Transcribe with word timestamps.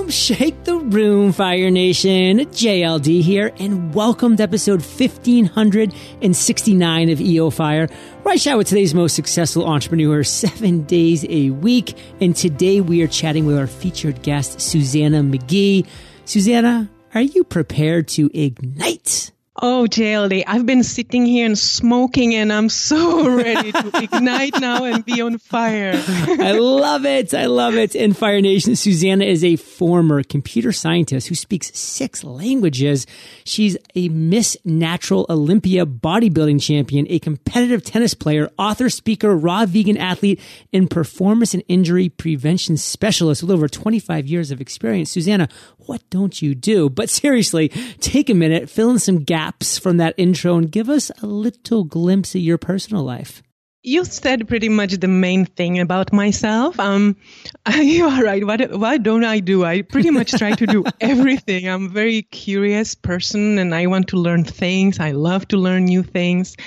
room, 0.00 0.08
shake 0.08 0.64
the 0.64 0.76
room, 0.76 1.32
Fire 1.32 1.70
Nation. 1.70 2.38
JLD 2.38 3.20
here, 3.20 3.52
and 3.58 3.94
welcome 3.94 4.34
to 4.36 4.42
episode 4.42 4.80
1569 4.80 7.10
of 7.10 7.20
EO 7.20 7.50
Fire, 7.50 7.86
where 8.22 8.32
I 8.32 8.38
chat 8.38 8.56
with 8.56 8.68
today's 8.68 8.94
most 8.94 9.14
successful 9.14 9.66
entrepreneurs 9.66 10.30
seven 10.30 10.84
days 10.84 11.26
a 11.28 11.50
week. 11.50 11.98
And 12.18 12.34
today 12.34 12.80
we 12.80 13.02
are 13.02 13.08
chatting 13.08 13.44
with 13.44 13.58
our 13.58 13.66
featured 13.66 14.22
guest, 14.22 14.58
Suzanna 14.60 15.20
McGee. 15.20 15.86
Suzanna, 16.24 16.88
are 17.14 17.20
you 17.20 17.44
prepared 17.44 18.08
to 18.08 18.30
ignite? 18.32 19.32
Oh, 19.62 19.86
JLD, 19.86 20.44
I've 20.46 20.64
been 20.64 20.82
sitting 20.82 21.26
here 21.26 21.44
and 21.44 21.58
smoking 21.58 22.34
and 22.34 22.50
I'm 22.50 22.70
so 22.70 23.28
ready 23.36 23.72
to 23.72 23.90
ignite 24.02 24.58
now 24.58 24.84
and 24.84 25.04
be 25.04 25.20
on 25.20 25.36
fire. 25.36 25.92
I 26.06 26.52
love 26.52 27.04
it. 27.04 27.34
I 27.34 27.44
love 27.44 27.74
it. 27.74 27.94
In 27.94 28.14
Fire 28.14 28.40
Nation, 28.40 28.74
Suzanna 28.74 29.26
is 29.26 29.44
a 29.44 29.56
former 29.56 30.22
computer 30.22 30.72
scientist 30.72 31.28
who 31.28 31.34
speaks 31.34 31.78
six 31.78 32.24
languages. 32.24 33.06
She's 33.44 33.76
a 33.94 34.08
Miss 34.08 34.56
Natural 34.64 35.26
Olympia 35.28 35.84
bodybuilding 35.84 36.62
champion, 36.62 37.06
a 37.10 37.18
competitive 37.18 37.84
tennis 37.84 38.14
player, 38.14 38.50
author, 38.58 38.88
speaker, 38.88 39.36
raw 39.36 39.66
vegan 39.66 39.98
athlete, 39.98 40.40
and 40.72 40.90
performance 40.90 41.52
and 41.52 41.62
injury 41.68 42.08
prevention 42.08 42.78
specialist 42.78 43.42
with 43.42 43.50
over 43.50 43.68
25 43.68 44.26
years 44.26 44.50
of 44.50 44.62
experience. 44.62 45.10
Suzanna, 45.10 45.50
what 45.80 46.00
don't 46.08 46.40
you 46.40 46.54
do? 46.54 46.88
But 46.88 47.10
seriously, 47.10 47.68
take 48.00 48.30
a 48.30 48.34
minute, 48.34 48.70
fill 48.70 48.90
in 48.90 48.98
some 48.98 49.22
gaps 49.22 49.49
from 49.80 49.96
that 49.98 50.14
intro 50.16 50.56
and 50.56 50.70
give 50.70 50.88
us 50.88 51.10
a 51.22 51.26
little 51.26 51.84
glimpse 51.84 52.34
of 52.34 52.40
your 52.40 52.58
personal 52.58 53.04
life. 53.04 53.42
You 53.82 54.04
said 54.04 54.46
pretty 54.46 54.68
much 54.68 54.92
the 54.92 55.08
main 55.08 55.46
thing 55.46 55.80
about 55.80 56.12
myself. 56.12 56.78
Um, 56.78 57.16
you 57.74 58.06
are 58.06 58.22
right. 58.22 58.46
What 58.46 58.78
what 58.78 59.02
don't 59.02 59.24
I 59.24 59.40
do? 59.40 59.64
I 59.64 59.80
pretty 59.80 60.10
much 60.10 60.32
try 60.32 60.54
to 60.54 60.66
do 60.66 60.84
everything. 61.00 61.66
I'm 61.66 61.86
a 61.86 61.88
very 61.88 62.20
curious 62.20 62.94
person, 62.94 63.58
and 63.58 63.74
I 63.74 63.86
want 63.86 64.08
to 64.08 64.18
learn 64.18 64.44
things. 64.44 65.00
I 65.00 65.12
love 65.12 65.48
to 65.48 65.56
learn 65.56 65.86
new 65.86 66.02
things. 66.02 66.58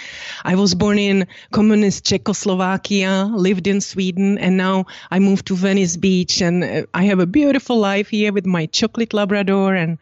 I 0.44 0.56
was 0.56 0.74
born 0.74 0.98
in 0.98 1.28
communist 1.52 2.04
Czechoslovakia, 2.04 3.30
lived 3.32 3.68
in 3.68 3.80
Sweden, 3.80 4.40
and 4.40 4.58
now 4.58 4.86
I 5.12 5.20
moved 5.20 5.46
to 5.48 5.56
Venice 5.56 5.98
Beach, 5.98 6.42
and 6.42 6.64
uh, 6.64 6.82
I 6.96 7.04
have 7.04 7.20
a 7.20 7.28
beautiful 7.28 7.78
life 7.78 8.10
here 8.10 8.34
with 8.34 8.48
my 8.48 8.66
chocolate 8.66 9.14
Labrador 9.14 9.76
and 9.76 10.00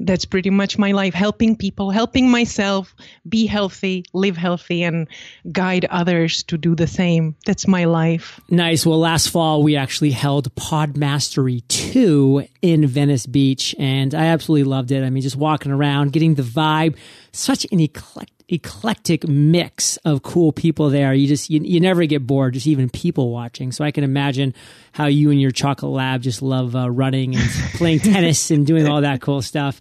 that's 0.00 0.24
pretty 0.24 0.50
much 0.50 0.78
my 0.78 0.92
life. 0.92 1.14
Helping 1.14 1.56
people 1.56 1.90
helping 1.90 2.30
myself 2.30 2.94
be 3.28 3.46
healthy 3.46 4.04
live 4.12 4.36
healthy 4.36 4.82
and 4.82 5.08
guide 5.52 5.84
others 5.86 6.42
to 6.44 6.58
do 6.58 6.74
the 6.74 6.86
same. 6.86 7.36
That's 7.46 7.66
my 7.66 7.84
life. 7.84 8.40
Nice. 8.50 8.84
Well 8.86 8.98
last 8.98 9.30
fall 9.30 9.62
we 9.62 9.76
actually 9.76 10.10
held 10.10 10.54
pod 10.54 10.96
mastery 10.96 11.62
2 11.68 12.46
in 12.62 12.86
venice 12.86 13.26
beach 13.26 13.74
and 13.78 14.14
i 14.14 14.26
absolutely 14.26 14.64
loved 14.64 14.90
it. 14.90 15.04
I 15.04 15.10
mean 15.10 15.22
just 15.22 15.36
walking 15.36 15.72
around 15.72 16.12
getting 16.12 16.34
the 16.34 16.42
vibe 16.42 16.96
such 17.34 17.66
an 17.70 17.80
eclectic 17.80 18.34
eclectic 18.48 19.26
mix 19.26 19.96
of 19.98 20.22
cool 20.22 20.52
people 20.52 20.90
there. 20.90 21.14
You 21.14 21.26
just 21.26 21.48
you, 21.50 21.60
you 21.62 21.80
never 21.80 22.04
get 22.04 22.26
bored, 22.26 22.54
just 22.54 22.66
even 22.66 22.90
people 22.90 23.30
watching. 23.30 23.72
So 23.72 23.84
I 23.84 23.90
can 23.90 24.04
imagine 24.04 24.54
how 24.92 25.06
you 25.06 25.30
and 25.30 25.40
your 25.40 25.50
chocolate 25.50 25.92
lab 25.92 26.22
just 26.22 26.42
love 26.42 26.76
uh, 26.76 26.90
running 26.90 27.34
and 27.34 27.44
playing 27.74 28.00
tennis 28.00 28.50
and 28.50 28.66
doing 28.66 28.86
all 28.86 29.00
that 29.00 29.20
cool 29.20 29.42
stuff. 29.42 29.80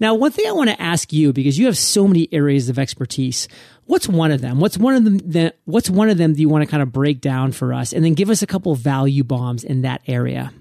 Now, 0.00 0.14
one 0.14 0.32
thing 0.32 0.46
I 0.48 0.52
want 0.52 0.70
to 0.70 0.80
ask 0.80 1.12
you 1.12 1.32
because 1.32 1.58
you 1.58 1.66
have 1.66 1.76
so 1.76 2.08
many 2.08 2.28
areas 2.32 2.68
of 2.68 2.78
expertise. 2.78 3.48
What's 3.84 4.08
one 4.08 4.30
of 4.30 4.40
them? 4.40 4.60
What's 4.60 4.78
one 4.78 4.94
of 4.94 5.04
them 5.04 5.18
that 5.30 5.58
what's 5.64 5.90
one 5.90 6.10
of 6.10 6.18
them 6.18 6.34
do 6.34 6.40
you 6.40 6.48
want 6.48 6.64
to 6.64 6.70
kind 6.70 6.82
of 6.82 6.92
break 6.92 7.20
down 7.20 7.52
for 7.52 7.74
us 7.74 7.92
and 7.92 8.04
then 8.04 8.14
give 8.14 8.30
us 8.30 8.42
a 8.42 8.46
couple 8.46 8.74
value 8.74 9.24
bombs 9.24 9.62
in 9.62 9.82
that 9.82 10.02
area? 10.06 10.52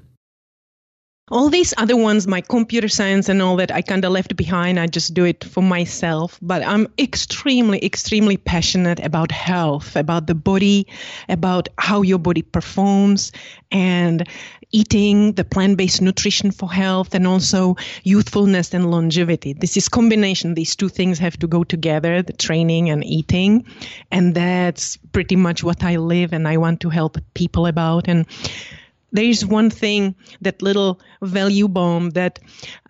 All 1.32 1.50
these 1.50 1.74
other 1.78 1.96
ones 1.96 2.28
my 2.28 2.42
computer 2.42 2.88
science 2.88 3.30
and 3.30 3.42
all 3.42 3.56
that 3.58 3.72
i 3.72 3.82
kind 3.82 4.06
of 4.06 4.12
left 4.12 4.36
behind. 4.36 4.80
I 4.80 4.88
just 4.88 5.14
do 5.14 5.26
it 5.26 5.44
for 5.44 5.62
myself. 5.62 6.40
But 6.42 6.66
i'm 6.66 6.88
extremely 6.98 7.84
extremely 7.84 8.38
passionate 8.38 9.00
about 9.00 9.32
health 9.32 9.96
about 9.96 10.28
the 10.28 10.36
body 10.36 10.88
about 11.28 11.70
how 11.78 12.02
your 12.02 12.20
body 12.20 12.42
performs 12.42 13.32
and 13.72 14.28
eating 14.72 15.34
the 15.34 15.44
plant-based 15.44 16.02
nutrition 16.02 16.52
for 16.52 16.72
health 16.72 17.16
and 17.16 17.26
also 17.26 17.76
youthfulness 18.04 18.74
and 18.74 18.92
longevity. 18.92 19.54
This 19.54 19.78
is 19.78 19.90
combination. 19.90 20.54
These 20.54 20.76
two 20.76 20.90
things 20.90 21.18
have 21.20 21.38
to 21.40 21.48
go 21.48 21.64
together 21.64 22.22
the 22.22 22.34
training 22.34 22.90
and 22.90 23.04
eating. 23.04 23.66
And 24.12 24.36
that's 24.36 24.98
pretty 25.12 25.36
much 25.36 25.64
what 25.64 25.84
i 25.84 25.98
live 25.98 26.34
and 26.34 26.48
i 26.48 26.58
want 26.58 26.82
to 26.82 26.90
help 26.90 27.18
people 27.34 27.66
about. 27.66 28.08
And 28.08 28.26
there's 29.12 29.46
one 29.46 29.70
thing, 29.70 30.16
that 30.42 30.62
little 30.62 31.00
value 31.22 31.68
bomb 31.68 32.12
that 32.12 32.40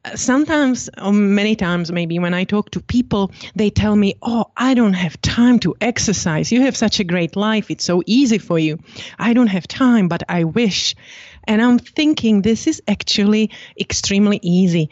uh, 0.05 0.15
sometimes, 0.15 0.89
or 1.01 1.11
many 1.13 1.55
times 1.55 1.91
maybe, 1.91 2.19
when 2.19 2.33
I 2.33 2.43
talk 2.43 2.71
to 2.71 2.81
people, 2.81 3.31
they 3.55 3.69
tell 3.69 3.95
me, 3.95 4.15
Oh, 4.21 4.45
I 4.55 4.73
don't 4.73 4.93
have 4.93 5.21
time 5.21 5.59
to 5.59 5.75
exercise. 5.81 6.51
You 6.51 6.61
have 6.61 6.77
such 6.77 6.99
a 6.99 7.03
great 7.03 7.35
life. 7.35 7.71
It's 7.71 7.85
so 7.85 8.03
easy 8.05 8.37
for 8.37 8.59
you. 8.59 8.79
I 9.17 9.33
don't 9.33 9.47
have 9.47 9.67
time, 9.67 10.07
but 10.07 10.23
I 10.29 10.43
wish. 10.43 10.95
And 11.45 11.61
I'm 11.61 11.79
thinking 11.79 12.41
this 12.41 12.67
is 12.67 12.81
actually 12.87 13.51
extremely 13.79 14.39
easy 14.41 14.89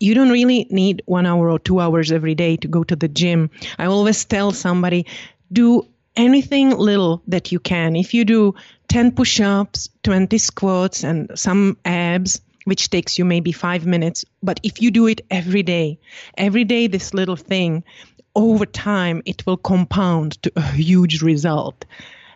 you 0.00 0.14
don't 0.14 0.30
really 0.30 0.66
need 0.70 1.02
one 1.06 1.26
hour 1.26 1.50
or 1.50 1.58
two 1.58 1.80
hours 1.80 2.12
every 2.12 2.34
day 2.34 2.56
to 2.56 2.68
go 2.68 2.84
to 2.84 2.94
the 2.94 3.08
gym. 3.08 3.50
I 3.78 3.86
always 3.86 4.24
tell 4.24 4.52
somebody, 4.52 5.06
do 5.52 5.88
anything 6.16 6.70
little 6.76 7.22
that 7.28 7.52
you 7.52 7.60
can. 7.60 7.96
If 7.96 8.14
you 8.14 8.24
do 8.24 8.54
10 8.88 9.12
push 9.12 9.40
ups, 9.40 9.90
20 10.02 10.38
squats, 10.38 11.04
and 11.04 11.30
some 11.34 11.76
abs, 11.84 12.40
which 12.64 12.90
takes 12.90 13.18
you 13.18 13.24
maybe 13.24 13.52
five 13.52 13.86
minutes, 13.86 14.24
but 14.42 14.60
if 14.62 14.82
you 14.82 14.90
do 14.90 15.06
it 15.06 15.20
every 15.30 15.62
day, 15.62 15.98
every 16.36 16.64
day, 16.64 16.86
this 16.86 17.14
little 17.14 17.36
thing, 17.36 17.84
over 18.34 18.66
time, 18.66 19.22
it 19.26 19.44
will 19.46 19.56
compound 19.56 20.42
to 20.42 20.52
a 20.56 20.62
huge 20.72 21.22
result 21.22 21.84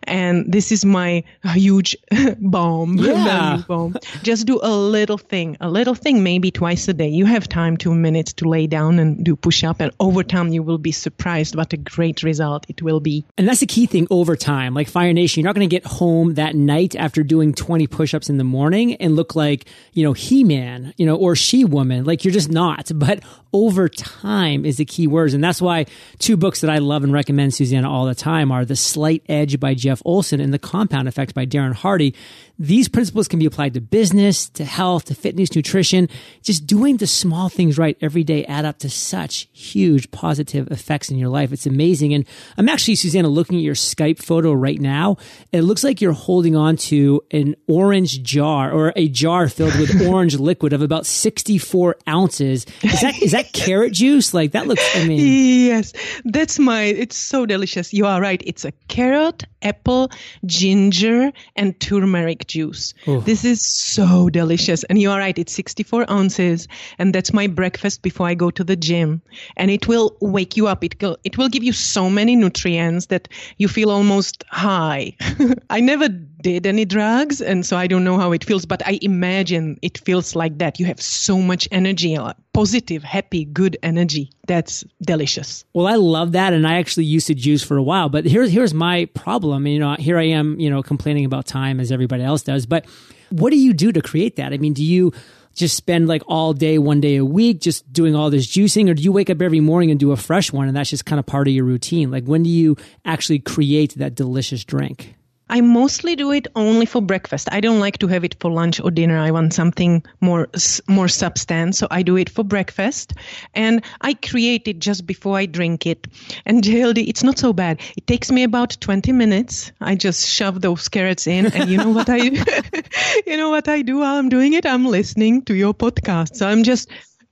and 0.04 0.50
this 0.50 0.72
is 0.72 0.84
my 0.84 1.24
huge 1.44 1.96
bomb, 2.38 2.98
yeah. 2.98 3.62
bomb. 3.66 3.96
Just 4.22 4.46
do 4.46 4.60
a 4.62 4.70
little 4.70 5.18
thing, 5.18 5.56
a 5.60 5.70
little 5.70 5.94
thing, 5.94 6.22
maybe 6.22 6.50
twice 6.50 6.88
a 6.88 6.94
day. 6.94 7.08
You 7.08 7.26
have 7.26 7.48
time, 7.48 7.76
two 7.76 7.94
minutes 7.94 8.32
to 8.34 8.48
lay 8.48 8.66
down 8.66 8.98
and 8.98 9.24
do 9.24 9.36
push 9.36 9.64
up, 9.64 9.80
and 9.80 9.92
over 10.00 10.22
time 10.22 10.48
you 10.52 10.62
will 10.62 10.78
be 10.78 10.92
surprised 10.92 11.56
what 11.56 11.72
a 11.72 11.76
great 11.76 12.22
result 12.22 12.66
it 12.68 12.82
will 12.82 13.00
be. 13.00 13.24
And 13.38 13.48
that's 13.48 13.60
the 13.60 13.66
key 13.66 13.86
thing 13.86 14.06
over 14.10 14.36
time. 14.36 14.74
Like 14.74 14.88
Fire 14.88 15.12
Nation, 15.12 15.41
you're 15.41 15.48
not 15.48 15.54
going 15.54 15.68
to 15.68 15.74
get 15.74 15.86
home 15.86 16.34
that 16.34 16.54
night 16.54 16.96
after 16.96 17.22
doing 17.22 17.54
20 17.54 17.86
push 17.86 18.14
ups 18.14 18.28
in 18.28 18.38
the 18.38 18.44
morning 18.44 18.94
and 18.96 19.16
look 19.16 19.34
like, 19.34 19.66
you 19.92 20.02
know, 20.02 20.12
He 20.12 20.44
Man, 20.44 20.92
you 20.96 21.06
know, 21.06 21.16
or 21.16 21.36
She 21.36 21.64
Woman. 21.64 22.04
Like 22.04 22.24
you're 22.24 22.32
just 22.32 22.50
not. 22.50 22.91
But 23.02 23.24
over 23.52 23.88
time 23.88 24.64
is 24.64 24.76
the 24.76 24.84
key 24.84 25.06
words. 25.06 25.34
And 25.34 25.42
that's 25.42 25.60
why 25.60 25.86
two 26.18 26.36
books 26.36 26.60
that 26.62 26.70
I 26.70 26.78
love 26.78 27.04
and 27.04 27.12
recommend 27.12 27.54
Suzanna 27.54 27.90
all 27.90 28.06
the 28.06 28.14
time 28.14 28.50
are 28.50 28.64
The 28.64 28.76
Slight 28.76 29.22
Edge 29.28 29.60
by 29.60 29.74
Jeff 29.74 30.02
Olson 30.04 30.40
and 30.40 30.52
The 30.52 30.58
Compound 30.58 31.08
Effect 31.08 31.34
by 31.34 31.46
Darren 31.46 31.74
Hardy. 31.74 32.14
These 32.62 32.86
principles 32.88 33.26
can 33.26 33.40
be 33.40 33.46
applied 33.46 33.74
to 33.74 33.80
business, 33.80 34.48
to 34.50 34.64
health, 34.64 35.06
to 35.06 35.16
fitness, 35.16 35.52
nutrition. 35.56 36.08
Just 36.42 36.64
doing 36.64 36.98
the 36.98 37.08
small 37.08 37.48
things 37.48 37.76
right 37.76 37.98
every 38.00 38.22
day 38.22 38.44
add 38.44 38.64
up 38.64 38.78
to 38.78 38.88
such 38.88 39.48
huge 39.52 40.12
positive 40.12 40.70
effects 40.70 41.10
in 41.10 41.18
your 41.18 41.28
life. 41.28 41.52
It's 41.52 41.66
amazing. 41.66 42.14
And 42.14 42.24
I'm 42.56 42.68
actually, 42.68 42.94
Suzanna, 42.94 43.26
looking 43.26 43.58
at 43.58 43.64
your 43.64 43.74
Skype 43.74 44.22
photo 44.22 44.52
right 44.52 44.80
now. 44.80 45.16
It 45.50 45.62
looks 45.62 45.82
like 45.82 46.00
you're 46.00 46.12
holding 46.12 46.54
on 46.54 46.76
to 46.76 47.24
an 47.32 47.56
orange 47.66 48.22
jar 48.22 48.70
or 48.70 48.92
a 48.94 49.08
jar 49.08 49.48
filled 49.48 49.76
with 49.80 50.00
orange 50.06 50.36
liquid 50.36 50.72
of 50.72 50.82
about 50.82 51.04
64 51.04 51.96
ounces. 52.08 52.64
Is 52.82 53.00
that, 53.00 53.20
is 53.20 53.32
that 53.32 53.52
carrot 53.52 53.92
juice? 53.92 54.32
Like 54.32 54.52
that 54.52 54.68
looks, 54.68 54.88
I 54.94 55.04
mean. 55.04 55.66
Yes, 55.66 55.94
that's 56.26 56.60
my, 56.60 56.84
it's 56.84 57.16
so 57.16 57.44
delicious. 57.44 57.92
You 57.92 58.06
are 58.06 58.20
right. 58.20 58.40
It's 58.46 58.64
a 58.64 58.70
carrot, 58.86 59.46
apple, 59.62 60.12
ginger, 60.46 61.32
and 61.56 61.80
turmeric 61.80 62.51
juice. 62.52 62.94
This 63.24 63.44
is 63.44 63.64
so 63.64 64.28
delicious. 64.28 64.84
And 64.84 65.00
you 65.00 65.10
are 65.10 65.18
right, 65.18 65.38
it's 65.38 65.53
64 65.53 66.10
ounces. 66.10 66.68
And 66.98 67.15
that's 67.15 67.32
my 67.32 67.47
breakfast 67.47 68.03
before 68.03 68.28
I 68.28 68.34
go 68.34 68.50
to 68.50 68.65
the 68.65 68.77
gym. 68.77 69.22
And 69.56 69.71
it 69.71 69.88
will 69.88 70.16
wake 70.21 70.56
you 70.56 70.66
up. 70.68 70.84
It 70.84 71.00
will, 71.00 71.16
it 71.24 71.38
will 71.38 71.48
give 71.48 71.65
you 71.65 71.72
so 71.72 72.10
many 72.10 72.36
nutrients 72.36 73.06
that 73.06 73.28
you 73.59 73.68
feel 73.68 73.91
almost 73.91 74.44
high. 74.50 75.16
I 75.71 75.80
never 75.80 76.09
did 76.42 76.66
any 76.66 76.84
drugs, 76.84 77.41
and 77.41 77.65
so 77.65 77.77
I 77.77 77.86
don't 77.86 78.04
know 78.04 78.18
how 78.18 78.33
it 78.33 78.44
feels, 78.44 78.66
but 78.66 78.86
I 78.86 78.98
imagine 79.03 79.78
it 79.83 79.98
feels 79.98 80.34
like 80.34 80.59
that. 80.59 80.78
You 80.80 80.86
have 80.86 81.00
so 81.00 81.39
much 81.39 81.68
energy, 81.71 82.16
uh, 82.16 82.34
positive, 82.53 83.03
happy, 83.03 83.44
good 83.44 83.77
energy. 83.83 84.30
That's 84.47 84.84
delicious. 85.00 85.65
Well, 85.72 85.86
I 85.86 85.94
love 85.94 86.33
that, 86.33 86.53
and 86.53 86.66
I 86.66 86.78
actually 86.78 87.04
used 87.04 87.28
to 87.28 87.34
juice 87.34 87.62
for 87.62 87.77
a 87.77 87.83
while. 87.83 88.09
But 88.09 88.24
here's 88.24 88.50
here's 88.50 88.74
my 88.74 89.06
problem. 89.15 89.66
You 89.66 89.78
know, 89.78 89.94
here 89.94 90.18
I 90.18 90.24
am, 90.24 90.59
you 90.59 90.68
know, 90.68 90.83
complaining 90.83 91.24
about 91.24 91.47
time 91.47 91.80
as 91.80 91.92
everybody 91.92 92.22
else 92.22 92.42
does. 92.42 92.66
But 92.66 92.86
what 93.30 93.50
do 93.50 93.56
you 93.56 93.72
do 93.72 93.92
to 93.92 94.03
create 94.03 94.36
that? 94.36 94.53
I 94.53 94.59
mean, 94.59 94.74
do 94.74 94.84
you 94.84 95.12
just 95.54 95.77
spend 95.77 96.09
like 96.09 96.22
all 96.27 96.53
day, 96.53 96.78
one 96.78 97.00
day 97.00 97.16
a 97.16 97.24
week, 97.24 97.60
just 97.60 97.91
doing 97.92 98.15
all 98.15 98.30
this 98.30 98.47
juicing? 98.47 98.89
Or 98.91 98.94
do 98.94 99.03
you 99.03 99.12
wake 99.12 99.30
up 99.30 99.41
every 99.41 99.60
morning 99.60 99.91
and 99.91 100.00
do 100.00 100.12
a 100.12 100.16
fresh 100.16 100.53
one 100.53 100.68
and 100.68 100.77
that's 100.77 100.91
just 100.91 101.06
kind 101.06 101.18
of 101.18 101.27
part 101.27 101.48
of 101.48 101.54
your 101.54 101.65
routine? 101.65 102.10
Like 102.10 102.24
when 102.24 102.42
do 102.42 102.50
you 102.50 102.77
actually 103.04 103.39
create 103.39 103.94
that 103.97 104.15
delicious 104.15 104.65
drink? 104.65 105.15
I 105.48 105.60
mostly 105.60 106.16
do 106.16 106.33
it 106.33 106.47
only 106.54 106.86
for 106.86 107.03
breakfast. 107.03 107.48
I 107.53 107.60
don't 107.60 107.80
like 107.80 107.98
to 107.98 108.06
have 108.09 108.24
it 108.24 108.36
for 108.41 108.50
lunch 108.50 108.80
or 108.80 108.91
dinner. 108.91 109.18
I 109.18 109.30
want 109.30 109.53
something 109.53 110.03
more 110.21 110.48
more 110.89 111.09
substance, 111.09 111.78
so 111.78 111.86
I 111.91 112.03
do 112.03 112.16
it 112.16 112.30
for 112.30 112.44
breakfast, 112.44 113.15
and 113.54 113.83
I 114.00 114.15
create 114.15 114.68
it 114.68 114.78
just 114.78 115.06
before 115.06 115.36
I 115.36 115.47
drink 115.47 115.86
it. 115.86 116.06
And 116.47 116.62
JLD, 116.65 117.09
it's 117.09 117.22
not 117.22 117.39
so 117.39 117.53
bad. 117.53 117.80
It 117.97 118.06
takes 118.06 118.30
me 118.30 118.44
about 118.44 118.77
20 118.80 119.12
minutes. 119.12 119.72
I 119.80 119.94
just 119.94 120.28
shove 120.28 120.60
those 120.60 120.89
carrots 120.89 121.27
in, 121.27 121.47
and 121.47 121.68
you 121.68 121.77
know 121.77 121.91
what 121.91 122.09
I, 122.09 122.16
you 123.27 123.36
know 123.36 123.50
what 123.50 123.68
I 123.68 123.83
do 123.83 123.98
while 123.98 124.16
I'm 124.16 124.28
doing 124.28 124.54
it? 124.54 124.66
I'm 124.66 124.86
listening 124.86 125.42
to 125.42 125.54
your 125.54 125.74
podcast. 125.74 126.36
So 126.36 126.47
I'm 126.47 126.62
just 126.62 126.89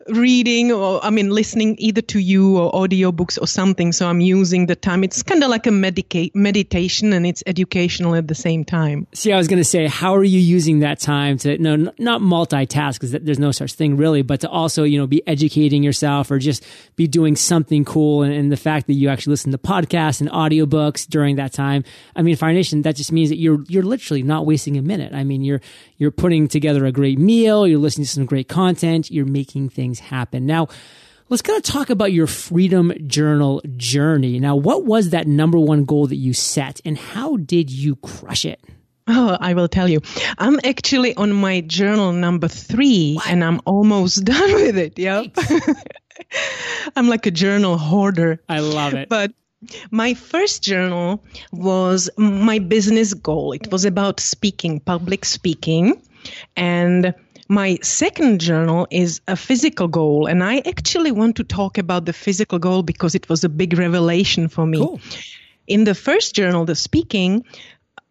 reading 0.08 0.72
or 0.72 1.04
I 1.04 1.10
mean 1.10 1.30
listening 1.30 1.76
either 1.78 2.00
to 2.02 2.18
you 2.18 2.58
or 2.58 2.72
audiobooks 2.72 3.40
or 3.40 3.46
something. 3.46 3.92
So 3.92 4.08
I'm 4.08 4.20
using 4.20 4.66
the 4.66 4.76
time. 4.76 5.04
It's 5.04 5.22
kind 5.22 5.42
of 5.44 5.50
like 5.50 5.66
a 5.66 5.70
medica- 5.70 6.30
meditation 6.34 7.12
and 7.12 7.26
it's 7.26 7.42
educational 7.46 8.14
at 8.14 8.28
the 8.28 8.34
same 8.34 8.64
time. 8.64 9.06
See, 9.12 9.32
I 9.32 9.36
was 9.36 9.46
going 9.46 9.58
to 9.58 9.64
say, 9.64 9.86
how 9.86 10.14
are 10.14 10.24
you 10.24 10.40
using 10.40 10.80
that 10.80 11.00
time 11.00 11.38
to 11.38 11.58
no 11.58 11.92
not 11.98 12.20
multitask 12.20 12.94
because 12.94 13.12
there's 13.12 13.38
no 13.38 13.52
such 13.52 13.74
thing 13.74 13.96
really, 13.96 14.22
but 14.22 14.40
to 14.40 14.48
also 14.48 14.84
you 14.84 14.98
know 14.98 15.06
be 15.06 15.26
educating 15.26 15.82
yourself 15.82 16.30
or 16.30 16.38
just 16.38 16.64
be 16.96 17.06
doing 17.06 17.36
something 17.36 17.84
cool. 17.84 18.22
And, 18.22 18.32
and 18.32 18.50
the 18.50 18.56
fact 18.56 18.86
that 18.86 18.94
you 18.94 19.08
actually 19.08 19.32
listen 19.32 19.52
to 19.52 19.58
podcasts 19.58 20.20
and 20.20 20.30
audiobooks 20.30 21.06
during 21.06 21.36
that 21.36 21.52
time, 21.52 21.84
I 22.16 22.22
mean, 22.22 22.36
Fire 22.36 22.52
Nation, 22.52 22.82
that 22.82 22.96
just 22.96 23.12
means 23.12 23.28
that 23.28 23.36
you're 23.36 23.62
you're 23.68 23.82
literally 23.82 24.22
not 24.22 24.46
wasting 24.46 24.76
a 24.78 24.82
minute. 24.82 25.12
I 25.12 25.24
mean, 25.24 25.42
you're 25.42 25.60
you're 26.00 26.10
putting 26.10 26.48
together 26.48 26.86
a 26.86 26.92
great 26.92 27.18
meal, 27.18 27.68
you're 27.68 27.78
listening 27.78 28.06
to 28.06 28.10
some 28.10 28.24
great 28.24 28.48
content, 28.48 29.10
you're 29.10 29.26
making 29.26 29.68
things 29.68 29.98
happen. 30.00 30.46
Now, 30.46 30.68
let's 31.28 31.42
kind 31.42 31.58
of 31.58 31.62
talk 31.62 31.90
about 31.90 32.10
your 32.10 32.26
Freedom 32.26 32.90
Journal 33.06 33.60
journey. 33.76 34.40
Now, 34.40 34.56
what 34.56 34.86
was 34.86 35.10
that 35.10 35.26
number 35.26 35.58
one 35.58 35.84
goal 35.84 36.06
that 36.06 36.16
you 36.16 36.32
set 36.32 36.80
and 36.86 36.96
how 36.96 37.36
did 37.36 37.70
you 37.70 37.96
crush 37.96 38.46
it? 38.46 38.64
Oh, 39.08 39.36
I 39.38 39.52
will 39.52 39.68
tell 39.68 39.88
you. 39.88 40.00
I'm 40.38 40.58
actually 40.64 41.14
on 41.16 41.32
my 41.32 41.60
journal 41.60 42.12
number 42.12 42.48
three 42.48 43.16
what? 43.16 43.28
and 43.28 43.44
I'm 43.44 43.60
almost 43.66 44.24
done 44.24 44.54
with 44.54 44.78
it. 44.78 44.98
Yep. 44.98 45.36
I'm 46.96 47.08
like 47.08 47.26
a 47.26 47.30
journal 47.30 47.76
hoarder. 47.76 48.42
I 48.48 48.60
love 48.60 48.94
it. 48.94 49.10
But 49.10 49.32
my 49.90 50.14
first 50.14 50.62
journal 50.62 51.22
was 51.52 52.10
my 52.16 52.58
business 52.58 53.14
goal. 53.14 53.52
It 53.52 53.70
was 53.70 53.84
about 53.84 54.20
speaking, 54.20 54.80
public 54.80 55.24
speaking. 55.24 56.00
And 56.56 57.14
my 57.48 57.78
second 57.82 58.40
journal 58.40 58.86
is 58.90 59.20
a 59.26 59.36
physical 59.36 59.88
goal. 59.88 60.26
And 60.26 60.42
I 60.42 60.58
actually 60.58 61.12
want 61.12 61.36
to 61.36 61.44
talk 61.44 61.78
about 61.78 62.04
the 62.04 62.12
physical 62.12 62.58
goal 62.58 62.82
because 62.82 63.14
it 63.14 63.28
was 63.28 63.44
a 63.44 63.48
big 63.48 63.76
revelation 63.76 64.48
for 64.48 64.64
me. 64.64 64.78
Cool. 64.78 65.00
In 65.66 65.84
the 65.84 65.94
first 65.94 66.34
journal, 66.34 66.64
the 66.64 66.74
speaking, 66.74 67.44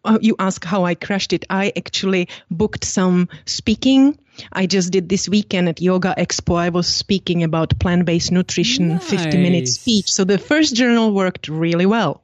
uh, 0.04 0.18
you 0.20 0.36
ask 0.38 0.64
how 0.64 0.84
I 0.84 0.94
crushed 0.94 1.32
it. 1.32 1.44
I 1.50 1.72
actually 1.76 2.28
booked 2.50 2.84
some 2.84 3.28
speaking. 3.44 4.18
I 4.52 4.66
just 4.66 4.92
did 4.92 5.08
this 5.08 5.28
weekend 5.28 5.68
at 5.68 5.80
Yoga 5.80 6.14
Expo. 6.16 6.56
I 6.56 6.68
was 6.68 6.86
speaking 6.86 7.42
about 7.42 7.78
plant 7.78 8.04
based 8.04 8.32
nutrition, 8.32 8.88
nice. 8.88 9.10
50 9.10 9.42
minute 9.42 9.68
speech. 9.68 10.10
So 10.10 10.24
the 10.24 10.38
first 10.38 10.74
journal 10.74 11.12
worked 11.12 11.48
really 11.48 11.86
well. 11.86 12.22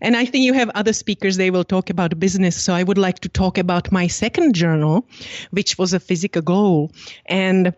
And 0.00 0.16
I 0.16 0.24
think 0.24 0.44
you 0.44 0.52
have 0.52 0.70
other 0.74 0.92
speakers, 0.92 1.36
they 1.36 1.50
will 1.50 1.64
talk 1.64 1.90
about 1.90 2.18
business. 2.18 2.62
So 2.62 2.74
I 2.74 2.82
would 2.82 2.98
like 2.98 3.20
to 3.20 3.28
talk 3.28 3.58
about 3.58 3.90
my 3.90 4.06
second 4.06 4.54
journal, 4.54 5.06
which 5.50 5.78
was 5.78 5.92
a 5.94 6.00
physical 6.00 6.42
goal. 6.42 6.92
And 7.26 7.74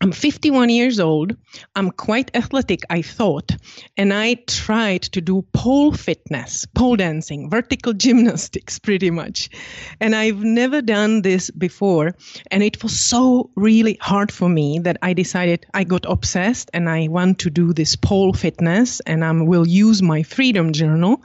I'm 0.00 0.12
51 0.12 0.68
years 0.70 1.00
old. 1.00 1.36
I'm 1.74 1.90
quite 1.90 2.30
athletic, 2.36 2.82
I 2.88 3.02
thought. 3.02 3.50
And 3.96 4.14
I 4.14 4.34
tried 4.46 5.02
to 5.02 5.20
do 5.20 5.42
pole 5.52 5.92
fitness, 5.92 6.66
pole 6.66 6.94
dancing, 6.94 7.50
vertical 7.50 7.92
gymnastics, 8.04 8.78
pretty 8.78 9.10
much. 9.10 9.50
And 10.00 10.14
I've 10.14 10.44
never 10.44 10.82
done 10.82 11.22
this 11.22 11.50
before. 11.50 12.14
And 12.52 12.62
it 12.62 12.80
was 12.82 12.98
so 12.98 13.50
really 13.56 13.98
hard 14.00 14.30
for 14.30 14.48
me 14.48 14.78
that 14.80 14.98
I 15.02 15.14
decided 15.14 15.66
I 15.74 15.82
got 15.82 16.06
obsessed 16.08 16.70
and 16.72 16.88
I 16.88 17.08
want 17.08 17.40
to 17.40 17.50
do 17.50 17.72
this 17.72 17.96
pole 17.96 18.32
fitness. 18.32 19.00
And 19.00 19.24
I 19.24 19.32
will 19.32 19.66
use 19.66 20.00
my 20.00 20.22
Freedom 20.22 20.72
Journal 20.72 21.20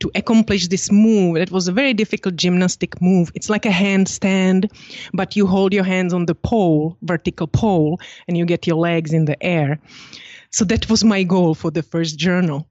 to 0.00 0.10
accomplish 0.14 0.68
this 0.68 0.92
move. 0.92 1.36
It 1.38 1.50
was 1.50 1.66
a 1.66 1.72
very 1.72 1.94
difficult 1.94 2.36
gymnastic 2.36 3.00
move. 3.00 3.32
It's 3.34 3.48
like 3.48 3.64
a 3.64 3.70
handstand, 3.70 4.70
but 5.14 5.34
you 5.34 5.46
hold 5.46 5.72
your 5.72 5.84
hands 5.84 6.12
on 6.12 6.26
the 6.26 6.34
pole, 6.34 6.98
vertical 7.00 7.46
pole 7.46 7.98
and 8.26 8.36
you 8.36 8.44
get 8.44 8.66
your 8.66 8.76
legs 8.76 9.12
in 9.12 9.24
the 9.24 9.40
air. 9.42 9.80
So 10.50 10.64
that 10.66 10.88
was 10.90 11.04
my 11.04 11.22
goal 11.22 11.54
for 11.54 11.70
the 11.70 11.82
first 11.82 12.18
journal. 12.18 12.68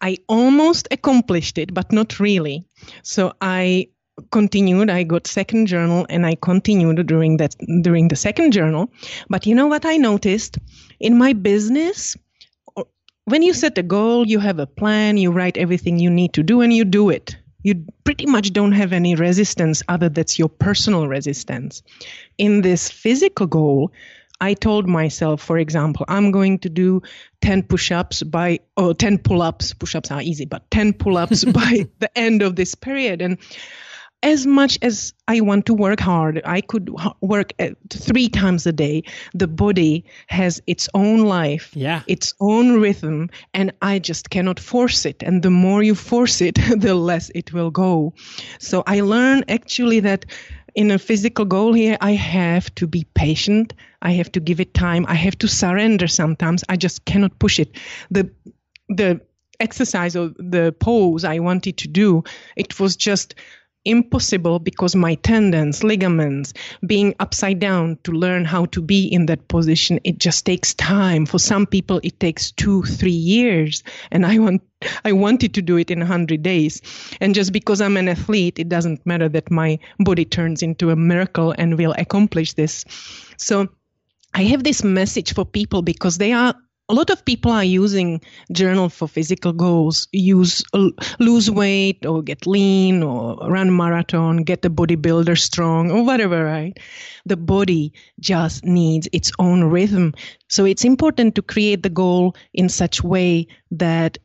I 0.00 0.18
almost 0.28 0.88
accomplished 0.90 1.58
it, 1.58 1.74
but 1.74 1.92
not 1.92 2.18
really. 2.18 2.64
So 3.02 3.32
I 3.40 3.88
continued 4.30 4.90
i 4.90 5.02
got 5.02 5.26
second 5.26 5.66
journal 5.66 6.06
and 6.10 6.26
i 6.26 6.34
continued 6.34 7.06
during 7.06 7.38
that 7.38 7.54
during 7.80 8.08
the 8.08 8.16
second 8.16 8.52
journal 8.52 8.90
but 9.30 9.46
you 9.46 9.54
know 9.54 9.66
what 9.66 9.86
i 9.86 9.96
noticed 9.96 10.58
in 11.00 11.16
my 11.16 11.32
business 11.32 12.14
when 13.24 13.42
you 13.42 13.54
set 13.54 13.78
a 13.78 13.82
goal 13.82 14.26
you 14.26 14.38
have 14.38 14.58
a 14.58 14.66
plan 14.66 15.16
you 15.16 15.30
write 15.30 15.56
everything 15.56 15.98
you 15.98 16.10
need 16.10 16.32
to 16.34 16.42
do 16.42 16.60
and 16.60 16.72
you 16.72 16.84
do 16.84 17.08
it 17.08 17.36
you 17.62 17.86
pretty 18.04 18.26
much 18.26 18.52
don't 18.52 18.72
have 18.72 18.92
any 18.92 19.14
resistance 19.14 19.82
other 19.88 20.08
that's 20.08 20.38
your 20.38 20.48
personal 20.48 21.08
resistance 21.08 21.82
in 22.36 22.60
this 22.60 22.90
physical 22.90 23.46
goal 23.46 23.92
I 24.42 24.54
told 24.54 24.88
myself, 24.88 25.40
for 25.40 25.56
example, 25.56 26.04
I'm 26.08 26.32
going 26.32 26.58
to 26.58 26.68
do 26.68 27.00
10 27.42 27.62
push 27.62 27.92
ups 27.92 28.24
by, 28.24 28.58
or 28.76 28.92
10 28.92 29.18
pull 29.18 29.40
ups. 29.40 29.72
Push 29.72 29.94
ups 29.94 30.10
are 30.10 30.20
easy, 30.20 30.46
but 30.46 30.68
10 30.72 30.94
pull 30.94 31.16
ups 31.16 31.44
by 31.60 31.86
the 32.00 32.10
end 32.18 32.42
of 32.42 32.56
this 32.56 32.74
period. 32.74 33.22
And 33.22 33.38
as 34.24 34.44
much 34.44 34.80
as 34.82 35.14
I 35.28 35.40
want 35.42 35.66
to 35.66 35.74
work 35.74 36.00
hard, 36.00 36.42
I 36.44 36.60
could 36.60 36.90
work 37.20 37.52
three 37.90 38.28
times 38.28 38.66
a 38.66 38.72
day. 38.72 39.04
The 39.34 39.46
body 39.46 40.04
has 40.26 40.60
its 40.66 40.88
own 40.92 41.20
life, 41.20 41.70
yeah. 41.74 42.02
its 42.08 42.34
own 42.40 42.80
rhythm, 42.80 43.30
and 43.54 43.72
I 43.80 44.00
just 44.00 44.30
cannot 44.30 44.58
force 44.58 45.04
it. 45.06 45.22
And 45.22 45.42
the 45.42 45.50
more 45.50 45.84
you 45.84 45.94
force 45.94 46.40
it, 46.40 46.54
the 46.76 46.96
less 46.96 47.30
it 47.34 47.52
will 47.52 47.70
go. 47.70 48.14
So 48.58 48.82
I 48.88 49.00
learned 49.02 49.44
actually 49.48 50.00
that 50.00 50.26
in 50.74 50.90
a 50.90 50.98
physical 50.98 51.44
goal 51.44 51.72
here, 51.72 51.96
I 52.00 52.12
have 52.12 52.74
to 52.76 52.86
be 52.86 53.06
patient. 53.14 53.74
I 54.00 54.12
have 54.12 54.32
to 54.32 54.40
give 54.40 54.60
it 54.60 54.74
time. 54.74 55.06
I 55.08 55.14
have 55.14 55.38
to 55.38 55.48
surrender 55.48 56.08
sometimes. 56.08 56.64
I 56.68 56.76
just 56.76 57.04
cannot 57.04 57.38
push 57.38 57.58
it. 57.58 57.76
The 58.10 58.30
the 58.88 59.20
exercise 59.60 60.16
or 60.16 60.30
the 60.38 60.74
pose 60.78 61.24
I 61.24 61.38
wanted 61.38 61.78
to 61.78 61.88
do, 61.88 62.24
it 62.56 62.78
was 62.80 62.96
just 62.96 63.34
impossible 63.84 64.58
because 64.58 64.94
my 64.94 65.14
tendons, 65.16 65.82
ligaments, 65.82 66.52
being 66.86 67.14
upside 67.20 67.58
down 67.58 67.98
to 68.04 68.12
learn 68.12 68.44
how 68.44 68.66
to 68.66 68.80
be 68.80 69.06
in 69.06 69.26
that 69.26 69.48
position, 69.48 70.00
it 70.04 70.18
just 70.18 70.46
takes 70.46 70.74
time. 70.74 71.26
For 71.26 71.38
some 71.38 71.66
people, 71.66 72.00
it 72.02 72.20
takes 72.20 72.50
two, 72.52 72.82
three 72.82 73.10
years. 73.10 73.82
And 74.10 74.24
I 74.24 74.38
want, 74.38 74.62
I 75.04 75.12
wanted 75.12 75.54
to 75.54 75.62
do 75.62 75.76
it 75.76 75.90
in 75.90 75.98
100 75.98 76.42
days. 76.42 76.80
And 77.20 77.34
just 77.34 77.52
because 77.52 77.80
I'm 77.80 77.96
an 77.96 78.08
athlete, 78.08 78.58
it 78.58 78.68
doesn't 78.68 79.04
matter 79.06 79.28
that 79.30 79.50
my 79.50 79.78
body 79.98 80.24
turns 80.24 80.62
into 80.62 80.90
a 80.90 80.96
miracle 80.96 81.54
and 81.56 81.76
will 81.76 81.94
accomplish 81.98 82.54
this. 82.54 82.84
So 83.36 83.68
I 84.34 84.44
have 84.44 84.64
this 84.64 84.82
message 84.82 85.34
for 85.34 85.44
people 85.44 85.82
because 85.82 86.18
they 86.18 86.32
are 86.32 86.54
a 86.92 86.94
lot 86.94 87.08
of 87.08 87.24
people 87.24 87.50
are 87.50 87.64
using 87.64 88.20
journal 88.52 88.90
for 88.90 89.08
physical 89.08 89.54
goals. 89.54 90.08
Use 90.12 90.62
lose 91.18 91.50
weight 91.50 92.04
or 92.04 92.22
get 92.22 92.46
lean 92.46 93.02
or 93.02 93.38
run 93.48 93.74
marathon 93.74 94.42
get 94.42 94.62
a 94.66 94.70
bodybuilder 94.70 95.38
strong 95.38 95.90
or 95.90 96.04
whatever 96.04 96.44
right? 96.44 96.78
The 97.24 97.38
body 97.38 97.94
just 98.20 98.66
needs 98.66 99.08
its 99.10 99.32
own 99.38 99.64
rhythm. 99.64 100.12
So 100.48 100.66
it's 100.66 100.84
important 100.84 101.36
to 101.36 101.42
create 101.42 101.82
the 101.82 101.88
goal 101.88 102.36
in 102.52 102.68
such 102.68 103.02
way 103.02 103.46
that 103.70 104.18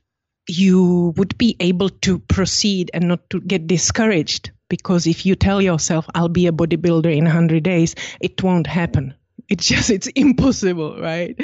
you 0.49 1.13
would 1.15 1.37
be 1.37 1.55
able 1.61 1.89
to 1.89 2.19
proceed 2.19 2.91
and 2.93 3.07
not 3.07 3.29
to 3.29 3.39
get 3.39 3.67
discouraged. 3.67 4.51
Because 4.69 5.07
if 5.07 5.25
you 5.25 5.35
tell 5.35 5.61
yourself 5.61 6.05
i'll 6.13 6.27
be 6.27 6.47
a 6.47 6.51
bodybuilder 6.51 7.15
in 7.15 7.23
100 7.23 7.63
days 7.63 7.95
it 8.19 8.43
won't 8.43 8.67
happen 8.67 9.13
it's 9.49 9.65
just 9.67 9.89
it's 9.89 10.07
impossible 10.07 10.99
right? 10.99 11.39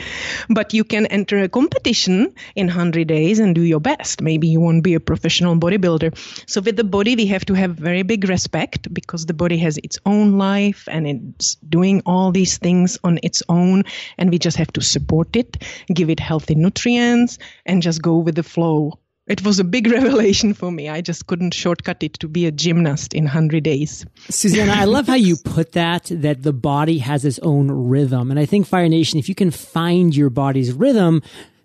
But 0.49 0.73
you 0.73 0.83
can 0.83 1.05
enter 1.07 1.39
a 1.39 1.49
competition 1.49 2.33
in 2.55 2.67
100 2.67 3.07
days 3.07 3.39
and 3.39 3.55
do 3.55 3.61
your 3.61 3.79
best. 3.79 4.21
Maybe 4.21 4.47
you 4.47 4.59
won't 4.59 4.83
be 4.83 4.93
a 4.93 4.99
professional 4.99 5.55
bodybuilder. 5.55 6.17
So 6.49 6.61
with 6.61 6.75
the 6.75 6.83
body 6.83 7.15
we 7.15 7.27
have 7.27 7.45
to 7.45 7.53
have 7.53 7.71
very 7.75 8.03
big 8.03 8.27
respect 8.27 8.93
because 8.93 9.25
the 9.25 9.33
body 9.33 9.57
has 9.57 9.77
its 9.77 9.99
own 10.05 10.37
life 10.37 10.87
and 10.91 11.07
it's 11.07 11.55
doing 11.55 12.01
all 12.05 12.31
these 12.31 12.57
things 12.57 12.97
on 13.03 13.19
its 13.23 13.43
own. 13.49 13.83
And 14.17 14.29
we 14.29 14.39
just 14.39 14.57
have 14.57 14.73
to 14.73 14.81
support 14.81 15.35
it 15.35 15.57
give 15.93 16.09
it 16.09 16.19
healthy 16.19 16.55
nutrients 16.55 17.37
and 17.65 17.81
just 17.81 18.01
go 18.01 18.17
with 18.17 18.35
the 18.35 18.43
flow 18.43 18.99
it 19.27 19.43
was 19.43 19.59
a 19.59 19.63
big 19.63 19.87
revelation 19.91 20.53
for 20.53 20.71
me. 20.71 20.89
I 20.89 21.01
just 21.01 21.27
couldn't 21.27 21.53
shortcut 21.53 22.03
it 22.03 22.13
to 22.19 22.27
be 22.27 22.45
a 22.45 22.51
gymnast 22.51 23.13
in 23.13 23.25
100 23.25 23.63
days. 23.63 24.05
Suzanna, 24.29 24.73
I 24.73 24.85
love 24.85 25.07
how 25.07 25.15
you 25.15 25.35
put 25.43 25.73
that, 25.73 26.05
that 26.11 26.43
the 26.43 26.53
body 26.53 26.99
has 26.99 27.25
its 27.25 27.39
own 27.39 27.71
rhythm. 27.71 28.31
And 28.31 28.39
I 28.39 28.45
think 28.45 28.67
Fire 28.67 28.89
Nation, 28.89 29.19
if 29.19 29.29
you 29.29 29.35
can 29.35 29.51
find 29.51 30.15
your 30.15 30.29
body's 30.29 30.73
rhythm, 30.73 31.21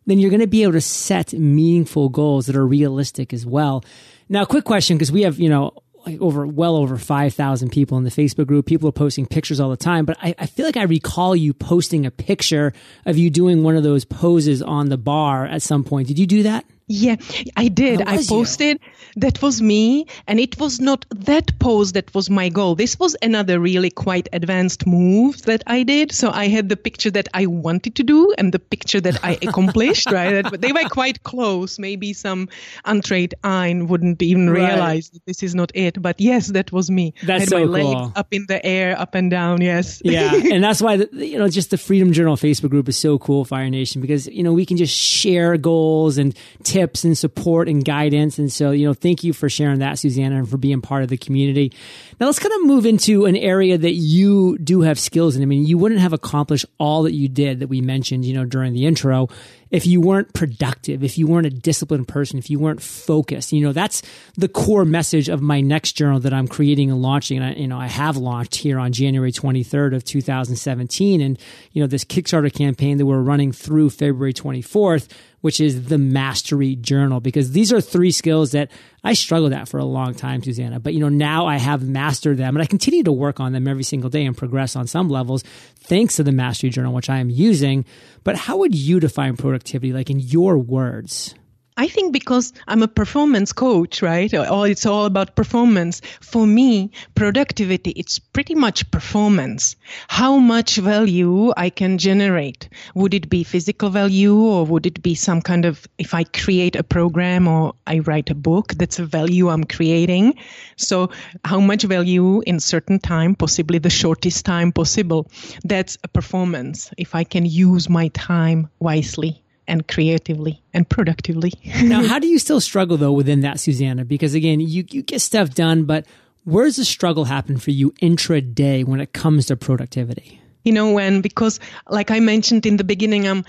then 0.07 0.19
you're 0.19 0.31
going 0.31 0.41
to 0.41 0.47
be 0.47 0.63
able 0.63 0.73
to 0.73 0.81
set 0.81 1.33
meaningful 1.33 2.09
goals 2.09 2.47
that 2.47 2.57
are 2.57 2.67
realistic 2.67 3.33
as 3.33 3.45
well. 3.45 3.85
Now, 4.29 4.45
quick 4.45 4.65
question, 4.65 4.97
because 4.97 5.13
we 5.13 5.23
have, 5.23 5.39
you 5.39 5.49
know, 5.49 5.73
like 6.07 6.21
over 6.21 6.47
well 6.47 6.77
over 6.77 6.97
5,000 6.97 7.71
people 7.71 7.99
in 7.99 8.05
the 8.05 8.11
Facebook 8.11 8.47
group. 8.47 8.67
People 8.67 8.89
are 8.89 8.93
posting 8.93 9.27
pictures 9.27 9.61
all 9.61 9.69
the 9.69 9.77
time, 9.77 10.05
but 10.05 10.17
I, 10.23 10.35
I, 10.39 10.47
feel 10.47 10.65
like 10.65 10.77
I 10.77 10.85
recall 10.85 11.35
you 11.35 11.53
posting 11.53 12.07
a 12.07 12.11
picture 12.11 12.73
of 13.05 13.19
you 13.19 13.31
doing 13.31 13.63
one 13.63 13.77
of 13.77 13.83
those 13.83 14.05
poses 14.05 14.63
on 14.63 14.89
the 14.89 14.97
bar 14.97 15.45
at 15.45 15.61
some 15.61 15.85
point. 15.85 16.09
Did 16.09 16.19
you 16.19 16.27
do 16.27 16.45
that? 16.45 16.65
Yeah, 16.89 17.17
I 17.55 17.69
did. 17.69 18.01
I 18.01 18.25
posted 18.25 18.81
you? 18.83 18.91
that 19.17 19.43
was 19.43 19.61
me, 19.61 20.07
and 20.27 20.41
it 20.41 20.59
was 20.59 20.81
not 20.81 21.05
that 21.11 21.59
pose 21.59 21.93
that 21.93 22.15
was 22.15 22.31
my 22.31 22.49
goal. 22.49 22.75
This 22.75 22.99
was 22.99 23.15
another 23.21 23.61
really 23.61 23.91
quite 23.91 24.27
advanced 24.33 24.87
move 24.87 25.43
that 25.43 25.63
I 25.67 25.83
did. 25.83 26.13
So 26.13 26.31
I 26.31 26.49
had 26.49 26.71
the 26.71 26.77
picture 26.77 27.11
that 27.11 27.29
I 27.35 27.45
wanted 27.45 27.95
to 27.97 28.03
do 28.03 28.33
and 28.39 28.53
the 28.53 28.59
picture 28.59 29.03
that 29.03 29.23
I 29.23 29.39
accomplished, 29.43 30.11
right? 30.11 30.43
But 30.49 30.63
they 30.63 30.73
were 30.73 30.89
quite 30.89 31.25
close. 31.25 31.79
Maybe 31.79 32.15
some 32.15 32.49
untrained 32.87 33.35
eye 33.45 33.75
wouldn't 33.79 34.23
even 34.23 34.49
realize 34.49 34.79
right. 34.79 35.13
that 35.13 35.27
this 35.27 35.43
is 35.43 35.55
not 35.55 35.71
it. 35.75 36.01
But 36.01 36.19
yes, 36.21 36.49
that 36.49 36.73
was 36.73 36.91
me. 36.91 37.13
That's 37.23 37.29
I 37.29 37.41
had 37.41 37.49
so 37.49 37.59
my 37.67 37.81
cool. 37.81 37.93
legs 37.93 38.13
up 38.17 38.29
in 38.33 38.47
the 38.49 38.65
air, 38.65 38.99
up 38.99 39.15
and 39.15 39.31
down. 39.31 39.61
Yes. 39.61 40.01
Yeah, 40.05 40.35
and 40.53 40.65
that's 40.65 40.81
why 40.81 40.97
the, 40.97 41.09
you 41.13 41.39
know 41.39 41.49
just 41.49 41.71
the 41.71 41.77
Freedom 41.77 42.13
Journal 42.13 42.37
Facebook 42.37 42.71
group 42.71 42.89
is 42.89 42.97
so 42.97 43.19
cool, 43.19 43.45
Fire 43.45 43.69
Nation, 43.69 44.01
because 44.01 44.27
you 44.29 44.43
know 44.43 44.55
we 44.55 44.65
can 44.65 44.79
just 44.79 44.97
share 44.97 45.59
goals 45.59 46.17
and 46.17 46.35
tips 46.63 46.78
and 47.05 47.17
support 47.17 47.69
and 47.69 47.85
guidance. 47.85 48.39
And 48.39 48.53
so, 48.53 48.71
you 48.71 48.87
know, 48.87 48.95
thank 48.95 49.25
you 49.25 49.33
for 49.33 49.49
sharing 49.49 49.81
that, 49.81 49.99
Suzanna, 49.99 50.37
and 50.37 50.49
for 50.49 50.57
being 50.57 50.81
part 50.81 51.03
of 51.03 51.09
the 51.09 51.17
community. 51.17 51.73
Now 52.21 52.27
let's 52.27 52.39
kind 52.39 52.55
of 52.55 52.67
move 52.67 52.87
into 52.87 53.27
an 53.27 53.37
area 53.37 53.79
that 53.79 53.95
you 53.95 54.59
do 54.59 54.83
have 54.83 54.99
skills 54.99 55.37
in. 55.37 55.43
I 55.43 55.47
mean, 55.47 55.67
you 55.67 55.79
wouldn't 55.79 56.01
have 56.01 56.13
accomplished 56.13 56.67
all 56.79 57.05
that 57.05 57.13
you 57.13 57.29
did 57.29 57.61
that 57.61 57.69
we 57.69 57.81
mentioned, 57.81 58.25
you 58.25 58.35
know, 58.35 58.45
during 58.45 58.73
the 58.73 58.87
intro 58.87 59.29
if 59.71 59.87
you 59.87 60.01
weren't 60.01 60.33
productive, 60.33 61.05
if 61.05 61.19
you 61.19 61.27
weren't 61.27 61.47
a 61.47 61.51
disciplined 61.51 62.09
person, 62.09 62.39
if 62.39 62.51
you 62.51 62.59
weren't 62.59 62.83
focused. 62.83 63.53
You 63.53 63.63
know, 63.63 63.73
that's 63.73 64.03
the 64.37 64.49
core 64.49 64.85
message 64.85 65.29
of 65.29 65.43
my 65.43 65.61
next 65.61 65.93
journal 65.93 66.21
that 66.21 66.33
I'm 66.33 66.49
creating 66.49 66.91
and 66.91 67.03
launching. 67.03 67.39
And 67.39 67.47
I, 67.47 67.53
you 67.53 67.69
know, 67.69 67.79
I 67.79 67.87
have 67.87 68.17
launched 68.17 68.57
here 68.57 68.79
on 68.79 68.93
January 68.93 69.33
23rd 69.33 69.95
of 69.95 70.05
2017. 70.05 71.21
And, 71.21 71.39
you 71.73 71.83
know, 71.83 71.87
this 71.87 72.05
Kickstarter 72.05 72.53
campaign 72.53 72.99
that 72.99 73.07
we're 73.07 73.21
running 73.21 73.53
through 73.53 73.91
February 73.91 74.33
24th 74.33 75.09
which 75.41 75.61
is 75.61 75.85
the 75.85 75.99
mastery 75.99 76.75
journal 76.75 77.21
because 77.21 77.53
these 77.53 77.73
are 77.73 77.81
three 77.81 78.11
skills 78.11 78.53
that 78.53 78.71
I 79.05 79.13
struggled 79.13 79.53
that 79.53 79.69
for 79.69 79.79
a 79.79 79.85
long 79.85 80.15
time, 80.15 80.43
Suzanna. 80.43 80.81
But 80.81 80.95
you 80.95 81.01
know, 81.01 81.09
now 81.09 81.47
I 81.47 81.57
have 81.57 81.87
mastered 81.87 82.37
them 82.37 82.57
and 82.57 82.63
I 82.63 82.67
continue 82.67 83.03
to 83.05 83.13
work 83.13 83.41
on 83.41 83.53
them 83.53 83.69
every 83.69 83.85
single 83.85 84.11
day 84.11 84.25
and 84.25 84.37
progress 84.37 84.77
on 84.77 84.87
some 84.87 85.09
levels 85.09 85.45
thanks 85.81 86.17
to 86.17 86.23
the 86.23 86.33
mastery 86.33 86.71
journal, 86.71 86.93
which 86.93 87.11
I 87.11 87.19
am 87.19 87.31
using. 87.31 87.85
But 88.25 88.37
how 88.37 88.59
would 88.59 88.75
you 88.75 89.01
define 89.01 89.37
productivity, 89.37 89.93
like 89.93 90.11
in 90.11 90.21
your 90.21 90.59
words? 90.59 91.35
I 91.81 91.87
think 91.87 92.13
because 92.13 92.53
I'm 92.67 92.83
a 92.83 92.89
performance 92.89 93.53
coach, 93.53 94.03
right? 94.03 94.35
Uh, 94.35 94.49
or 94.53 94.67
it's 94.67 94.85
all 94.85 95.05
about 95.05 95.37
performance. 95.37 96.01
For 96.21 96.45
me, 96.45 96.91
productivity, 97.15 97.93
it's 97.93 98.19
pretty 98.19 98.57
much 98.57 98.91
performance. 98.91 99.77
How 100.09 100.39
much 100.39 100.79
value 100.79 101.53
I 101.57 101.71
can 101.71 101.99
generate. 101.99 102.69
Would 102.97 103.15
it 103.15 103.31
be 103.31 103.45
physical 103.45 103.91
value 103.91 104.35
or 104.37 104.67
would 104.67 104.87
it 104.87 105.01
be 105.05 105.15
some 105.15 105.41
kind 105.41 105.65
of, 105.65 105.87
if 105.99 106.15
I 106.15 106.25
create 106.25 106.75
a 106.75 106.83
program 106.83 107.47
or 107.47 107.75
I 107.87 108.01
write 108.01 108.31
a 108.31 108.35
book, 108.35 108.75
that's 108.75 108.99
a 108.99 109.07
value 109.07 109.49
I'm 109.49 109.63
creating. 109.63 110.35
So 110.75 111.11
how 111.45 111.61
much 111.61 111.85
value 111.85 112.41
in 112.41 112.59
certain 112.59 112.99
time, 112.99 113.37
possibly 113.37 113.79
the 113.79 113.89
shortest 113.89 114.45
time 114.45 114.73
possible. 114.73 115.31
That's 115.63 115.97
a 116.03 116.09
performance. 116.09 116.91
If 116.99 117.15
I 117.15 117.23
can 117.23 117.47
use 117.47 117.89
my 117.89 118.09
time 118.09 118.69
wisely 118.81 119.45
and 119.69 119.87
creatively 119.87 120.63
and 120.75 120.89
productively. 120.89 121.53
now, 121.83 122.05
how 122.05 122.19
do 122.19 122.27
you 122.27 122.39
still 122.39 122.61
struggle 122.61 122.97
though 122.97 123.13
within 123.13 123.43
that, 123.43 123.61
Suzanna? 123.61 124.05
Because 124.05 124.35
again, 124.35 124.59
you, 124.59 124.85
you 124.91 125.03
get 125.03 125.21
stuff 125.21 125.51
done, 125.51 125.85
but 125.85 126.07
where's 126.45 126.77
the 126.77 126.85
struggle 126.85 127.27
happen 127.27 127.59
for 127.59 127.71
you 127.71 127.93
intraday 128.03 128.85
when 128.85 129.01
it 129.01 129.13
comes 129.13 129.47
to 129.47 129.57
productivity? 129.57 130.41
You 130.65 130.73
know, 130.73 130.93
when, 130.93 131.21
because 131.21 131.61
like 131.89 132.11
I 132.11 132.19
mentioned 132.21 132.67
in 132.67 132.77
the 132.77 132.85
beginning, 132.85 133.29
I'm 133.29 133.45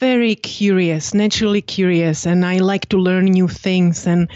very 0.00 0.34
curious, 0.34 1.14
naturally 1.14 1.62
curious, 1.62 2.26
and 2.26 2.44
I 2.44 2.58
like 2.58 2.88
to 2.88 2.96
learn 2.96 3.26
new 3.26 3.46
things. 3.46 4.06
And 4.06 4.28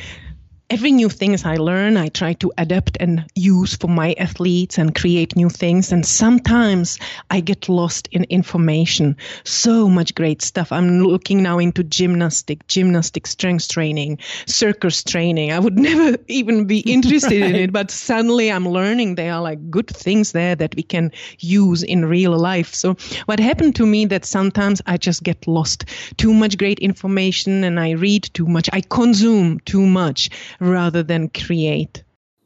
every 0.69 0.91
new 0.91 1.09
things 1.09 1.45
I 1.45 1.57
learn, 1.57 1.97
I 1.97 2.09
try 2.09 2.33
to 2.35 2.53
adapt 2.59 2.97
and 2.99 3.25
use 3.35 3.77
for 3.77 3.87
my 3.87 4.15
athletes 4.19 4.79
and 4.79 4.95
create 4.95 5.37
new 5.37 5.49
things. 5.49 5.93
And 5.93 6.05
sometimes 6.05 6.99
I 7.31 7.41
get 7.41 7.69
lost 7.69 8.09
in 8.11 8.25
information. 8.25 9.17
So 9.45 9.89
much 9.89 10.15
great 10.15 10.43
stuff. 10.43 10.73
I'm 10.73 11.03
looking 11.05 11.43
now 11.43 11.59
into 11.59 11.85
gymnastic, 11.85 12.67
gymnastic 12.67 13.29
strength 13.29 13.69
training, 13.69 14.19
circus 14.47 15.05
training. 15.05 15.53
I 15.53 15.61
would 15.61 15.79
never 15.91 16.19
even 16.27 16.65
be 16.65 16.81
interested 16.97 17.43
right. 17.43 17.51
in 17.51 17.57
it, 17.57 17.73
but 17.73 17.91
suddenly 17.91 18.51
I'm 18.51 18.69
learning 18.69 19.15
there 19.15 19.35
are 19.35 19.43
like 19.43 19.71
good 19.71 19.89
things 19.89 20.33
there 20.33 20.57
that 20.57 20.75
we 20.75 20.83
can 20.83 21.13
use 21.39 21.85
in 21.85 22.05
real 22.05 22.37
life. 22.37 22.75
So 22.75 22.97
what 23.27 23.39
happened 23.39 23.77
to 23.77 23.87
me 23.87 24.07
that 24.07 24.25
sometimes 24.25 24.83
I 24.87 24.97
just 24.97 25.23
get 25.23 25.47
lost. 25.47 25.85
Too 26.17 26.35
much 26.35 26.59
great 26.59 26.81
information 26.81 27.63
and 27.63 27.79
I 27.79 27.91
read 27.93 28.25
too 28.35 28.47
much. 28.47 28.69
I 28.73 28.81
consume 28.81 29.61
too 29.61 29.87
much 29.87 30.31
rather 30.61 31.03
than 31.03 31.29
create. 31.29 32.03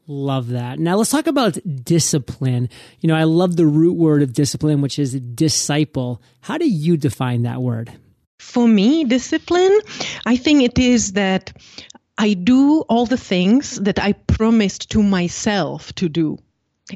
Love 0.07 0.49
that. 0.49 0.79
Now 0.79 0.97
let's 0.97 1.11
talk 1.11 1.27
about 1.27 1.57
discipline. 1.83 2.69
You 2.99 3.07
know, 3.07 3.15
I 3.15 3.23
love 3.23 3.55
the 3.55 3.65
root 3.65 3.95
word 3.95 4.21
of 4.21 4.33
discipline, 4.33 4.81
which 4.81 4.99
is 4.99 5.13
disciple. 5.13 6.21
How 6.41 6.57
do 6.57 6.69
you 6.69 6.97
define 6.97 7.43
that 7.43 7.61
word? 7.61 7.91
For 8.39 8.67
me, 8.67 9.05
discipline, 9.05 9.79
I 10.25 10.35
think 10.35 10.63
it 10.63 10.79
is 10.79 11.13
that 11.13 11.53
I 12.17 12.33
do 12.33 12.81
all 12.81 13.05
the 13.05 13.17
things 13.17 13.79
that 13.79 13.99
I 13.99 14.13
promised 14.13 14.91
to 14.91 15.01
myself 15.01 15.93
to 15.95 16.09
do. 16.09 16.37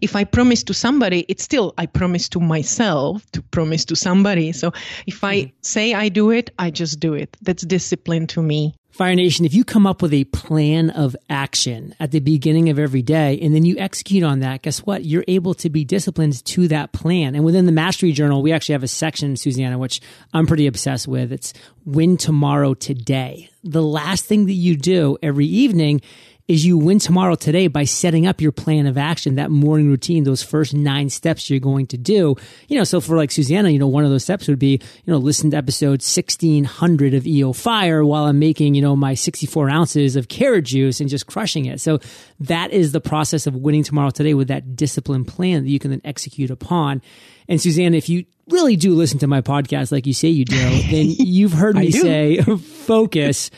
If 0.01 0.15
I 0.15 0.23
promise 0.23 0.63
to 0.63 0.73
somebody, 0.73 1.25
it's 1.29 1.43
still 1.43 1.73
I 1.77 1.85
promise 1.85 2.27
to 2.29 2.39
myself 2.39 3.29
to 3.31 3.41
promise 3.41 3.85
to 3.85 3.95
somebody. 3.95 4.51
So 4.51 4.73
if 5.07 5.23
I 5.23 5.35
mm-hmm. 5.37 5.55
say 5.61 5.93
I 5.93 6.09
do 6.09 6.31
it, 6.31 6.49
I 6.59 6.69
just 6.69 6.99
do 6.99 7.13
it. 7.13 7.37
That's 7.41 7.63
discipline 7.65 8.27
to 8.27 8.41
me. 8.41 8.75
Fire 8.95 9.13
Nation, 9.13 9.43
if 9.43 9.53
you 9.53 9.65
come 9.65 9.85
up 9.85 10.01
with 10.01 10.13
a 10.13 10.23
plan 10.23 10.89
of 10.89 11.17
action 11.29 11.93
at 11.99 12.11
the 12.11 12.21
beginning 12.21 12.69
of 12.69 12.79
every 12.79 13.01
day 13.01 13.37
and 13.41 13.53
then 13.53 13.65
you 13.65 13.77
execute 13.77 14.23
on 14.23 14.39
that, 14.39 14.61
guess 14.61 14.85
what? 14.85 15.03
You're 15.03 15.25
able 15.27 15.53
to 15.55 15.69
be 15.69 15.83
disciplined 15.83 16.45
to 16.45 16.69
that 16.69 16.93
plan. 16.93 17.35
And 17.35 17.43
within 17.43 17.65
the 17.65 17.73
Mastery 17.73 18.13
Journal, 18.13 18.41
we 18.41 18.53
actually 18.53 18.71
have 18.71 18.83
a 18.83 18.87
section, 18.87 19.35
Suzanna, 19.35 19.77
which 19.77 19.99
I'm 20.33 20.47
pretty 20.47 20.65
obsessed 20.65 21.09
with. 21.09 21.33
It's 21.33 21.51
win 21.83 22.15
tomorrow 22.15 22.73
today. 22.73 23.49
The 23.65 23.83
last 23.83 24.27
thing 24.27 24.45
that 24.45 24.53
you 24.53 24.77
do 24.77 25.17
every 25.21 25.47
evening 25.47 25.99
is 26.47 26.63
you 26.63 26.77
win 26.77 26.99
tomorrow 26.99 27.33
today 27.33 27.67
by 27.67 27.83
setting 27.85 28.27
up 28.27 28.39
your 28.39 28.51
plan 28.51 28.85
of 28.85 28.97
action, 28.97 29.35
that 29.35 29.49
morning 29.49 29.89
routine, 29.89 30.23
those 30.23 30.43
first 30.43 30.75
nine 30.75 31.09
steps 31.09 31.49
you're 31.49 31.59
going 31.59 31.87
to 31.87 31.97
do. 31.97 32.35
You 32.67 32.77
know, 32.77 32.83
so 32.83 33.01
for 33.01 33.17
like 33.17 33.31
Suzanna, 33.31 33.69
you 33.69 33.79
know, 33.79 33.87
one 33.87 34.03
of 34.05 34.11
those 34.11 34.23
steps 34.23 34.47
would 34.47 34.59
be, 34.59 34.73
you 34.73 35.11
know, 35.11 35.17
listen 35.17 35.51
to 35.51 35.57
episode 35.57 36.01
1600 36.03 37.15
of 37.15 37.25
EO 37.25 37.51
Fire 37.51 38.05
while 38.05 38.25
I'm 38.25 38.37
making, 38.37 38.75
you 38.75 38.81
know, 38.81 38.95
my 38.95 39.15
64 39.15 39.69
ounces 39.69 40.15
of 40.15 40.27
carrot 40.27 40.65
juice 40.65 40.99
and 40.99 41.09
just 41.09 41.25
crushing 41.25 41.65
it. 41.65 41.81
So 41.81 41.99
that 42.39 42.71
is 42.71 42.91
the 42.91 43.01
process 43.01 43.47
of 43.47 43.55
winning 43.55 43.83
tomorrow 43.83 44.11
today 44.11 44.35
with 44.35 44.49
that 44.49 44.75
discipline 44.75 45.25
plan 45.25 45.63
that 45.63 45.69
you 45.69 45.79
can 45.79 45.89
then 45.89 46.01
execute 46.03 46.51
upon. 46.51 47.01
And 47.47 47.61
Suzanne, 47.61 47.93
if 47.93 48.09
you 48.09 48.25
really 48.49 48.75
do 48.75 48.93
listen 48.93 49.19
to 49.19 49.27
my 49.27 49.41
podcast 49.41 49.91
like 49.91 50.05
you 50.05 50.13
say 50.13 50.29
you 50.29 50.45
do, 50.45 50.55
then 50.91 51.07
you've 51.09 51.53
heard 51.53 51.75
me 51.75 51.91
say 51.91 52.41
focus, 52.41 53.49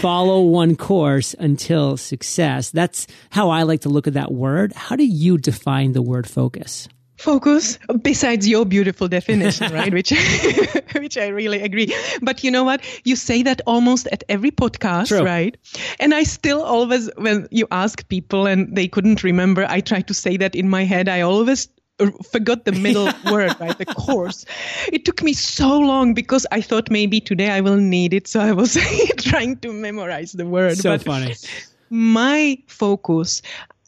follow 0.00 0.42
one 0.42 0.76
course 0.76 1.34
until 1.38 1.96
success. 1.96 2.70
That's 2.70 3.06
how 3.30 3.50
I 3.50 3.62
like 3.64 3.82
to 3.82 3.88
look 3.88 4.06
at 4.06 4.14
that 4.14 4.32
word. 4.32 4.72
How 4.72 4.96
do 4.96 5.04
you 5.04 5.38
define 5.38 5.92
the 5.92 6.02
word 6.02 6.28
focus? 6.28 6.88
focus 7.20 7.78
besides 8.00 8.48
your 8.48 8.64
beautiful 8.64 9.06
definition 9.06 9.70
right 9.74 9.92
which 9.92 10.10
which 10.94 11.18
i 11.18 11.28
really 11.28 11.60
agree 11.60 11.94
but 12.22 12.42
you 12.42 12.50
know 12.50 12.64
what 12.64 12.82
you 13.04 13.14
say 13.14 13.42
that 13.42 13.60
almost 13.66 14.08
at 14.10 14.24
every 14.30 14.50
podcast 14.50 15.08
True. 15.08 15.22
right 15.22 15.54
and 15.98 16.14
i 16.14 16.22
still 16.22 16.62
always 16.62 17.10
when 17.18 17.46
you 17.50 17.68
ask 17.70 18.08
people 18.08 18.46
and 18.46 18.74
they 18.74 18.88
couldn't 18.88 19.22
remember 19.22 19.66
i 19.68 19.80
try 19.80 20.00
to 20.00 20.14
say 20.14 20.38
that 20.38 20.54
in 20.54 20.70
my 20.70 20.84
head 20.84 21.10
i 21.10 21.20
always 21.20 21.68
forgot 22.30 22.64
the 22.64 22.72
middle 22.72 23.10
word, 23.30 23.54
right? 23.60 23.76
The 23.76 23.86
course. 23.86 24.44
It 24.92 25.04
took 25.04 25.22
me 25.22 25.32
so 25.32 25.78
long 25.78 26.14
because 26.14 26.46
I 26.50 26.60
thought 26.60 26.90
maybe 26.90 27.20
today 27.20 27.50
I 27.50 27.60
will 27.60 27.76
need 27.76 28.14
it. 28.14 28.28
So 28.28 28.40
I 28.40 28.52
was 28.52 28.76
trying 29.18 29.58
to 29.58 29.72
memorize 29.72 30.32
the 30.32 30.46
word. 30.46 30.78
So 30.78 30.90
but 30.90 31.04
funny. 31.04 31.34
My 31.90 32.58
focus, 32.66 33.42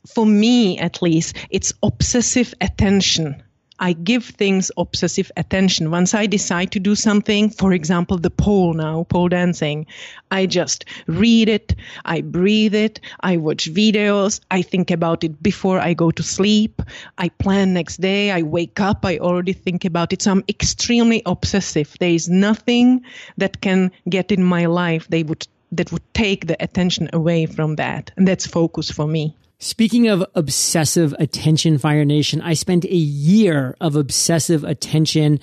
for 0.06 0.26
me 0.26 0.78
at 0.78 1.02
least, 1.02 1.36
it's 1.50 1.72
obsessive 1.82 2.54
attention. 2.60 3.42
I 3.78 3.94
give 3.94 4.24
things 4.24 4.70
obsessive 4.76 5.32
attention. 5.36 5.90
Once 5.90 6.14
I 6.14 6.26
decide 6.26 6.72
to 6.72 6.80
do 6.80 6.94
something, 6.94 7.50
for 7.50 7.72
example, 7.72 8.18
the 8.18 8.30
pole 8.30 8.74
now, 8.74 9.04
pole 9.04 9.28
dancing, 9.28 9.86
I 10.30 10.46
just 10.46 10.84
read 11.06 11.48
it, 11.48 11.74
I 12.04 12.20
breathe 12.20 12.74
it, 12.74 13.00
I 13.20 13.36
watch 13.38 13.72
videos, 13.72 14.40
I 14.50 14.62
think 14.62 14.90
about 14.90 15.24
it 15.24 15.42
before 15.42 15.78
I 15.78 15.94
go 15.94 16.10
to 16.10 16.22
sleep, 16.22 16.82
I 17.18 17.28
plan 17.30 17.74
next 17.74 18.00
day, 18.00 18.30
I 18.30 18.42
wake 18.42 18.80
up, 18.80 19.04
I 19.04 19.18
already 19.18 19.52
think 19.52 19.84
about 19.84 20.12
it. 20.12 20.22
So 20.22 20.30
I'm 20.30 20.44
extremely 20.48 21.22
obsessive. 21.26 21.96
There 21.98 22.10
is 22.10 22.28
nothing 22.28 23.02
that 23.38 23.60
can 23.60 23.90
get 24.08 24.32
in 24.32 24.42
my 24.42 24.66
life 24.66 25.08
they 25.08 25.22
would 25.22 25.46
that 25.72 25.90
would 25.90 26.14
take 26.14 26.46
the 26.46 26.62
attention 26.62 27.08
away 27.12 27.46
from 27.46 27.76
that. 27.76 28.10
And 28.16 28.28
that's 28.28 28.46
focus 28.46 28.90
for 28.90 29.06
me. 29.06 29.34
Speaking 29.62 30.08
of 30.08 30.24
obsessive 30.34 31.14
attention, 31.20 31.78
Fire 31.78 32.04
Nation, 32.04 32.40
I 32.40 32.54
spent 32.54 32.84
a 32.84 32.96
year 32.96 33.76
of 33.80 33.94
obsessive 33.94 34.64
attention 34.64 35.38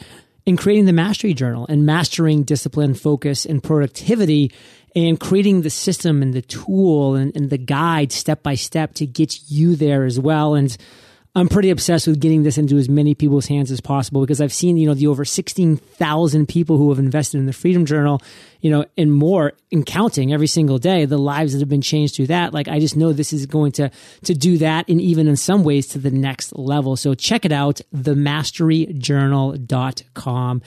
in 0.45 0.57
creating 0.57 0.87
the 0.87 0.91
Mastery 0.91 1.33
Journal 1.33 1.65
and 1.69 1.85
mastering 1.85 2.43
discipline, 2.43 2.95
focus, 2.95 3.45
and 3.45 3.63
productivity 3.63 4.51
and 4.93 5.17
creating 5.17 5.61
the 5.61 5.69
system 5.69 6.21
and 6.21 6.33
the 6.33 6.41
tool 6.41 7.15
and, 7.15 7.33
and 7.33 7.49
the 7.49 7.57
guide 7.57 8.11
step 8.11 8.43
by 8.43 8.55
step 8.55 8.93
to 8.95 9.05
get 9.05 9.49
you 9.49 9.77
there 9.77 10.03
as 10.03 10.19
well. 10.19 10.53
And 10.53 10.75
I'm 11.35 11.47
pretty 11.47 11.69
obsessed 11.69 12.07
with 12.07 12.19
getting 12.19 12.41
this 12.41 12.57
into 12.57 12.77
as 12.77 12.89
many 12.89 13.13
people's 13.13 13.45
hands 13.45 13.69
as 13.71 13.79
possible 13.79 14.21
because 14.21 14.41
I've 14.41 14.51
seen, 14.51 14.77
you 14.77 14.87
know, 14.87 14.95
the 14.95 15.05
over 15.05 15.23
16,000 15.23 16.47
people 16.47 16.77
who 16.77 16.89
have 16.89 16.97
invested 16.97 17.37
in 17.37 17.45
the 17.45 17.53
Freedom 17.53 17.85
Journal, 17.85 18.19
you 18.61 18.71
know, 18.71 18.85
and 18.97 19.13
more 19.13 19.53
in 19.69 19.83
counting 19.83 20.33
every 20.33 20.47
single 20.47 20.79
day, 20.79 21.05
the 21.05 21.19
lives 21.19 21.53
that 21.53 21.59
have 21.59 21.69
been 21.69 21.83
changed 21.83 22.15
through 22.15 22.25
that. 22.27 22.51
Like, 22.51 22.67
I 22.67 22.79
just 22.79 22.97
know 22.97 23.13
this 23.13 23.31
is 23.31 23.45
going 23.45 23.73
to, 23.73 23.91
to 24.23 24.33
do 24.33 24.57
that 24.57 24.89
and 24.89 24.99
even 24.99 25.27
in 25.27 25.35
some 25.35 25.63
ways 25.63 25.85
to 25.89 25.99
the 25.99 26.09
next 26.09 26.57
level. 26.57 26.95
So 26.95 27.13
check 27.13 27.45
it 27.45 27.51
out, 27.51 27.79
themasteryjournal.com. 27.95 30.61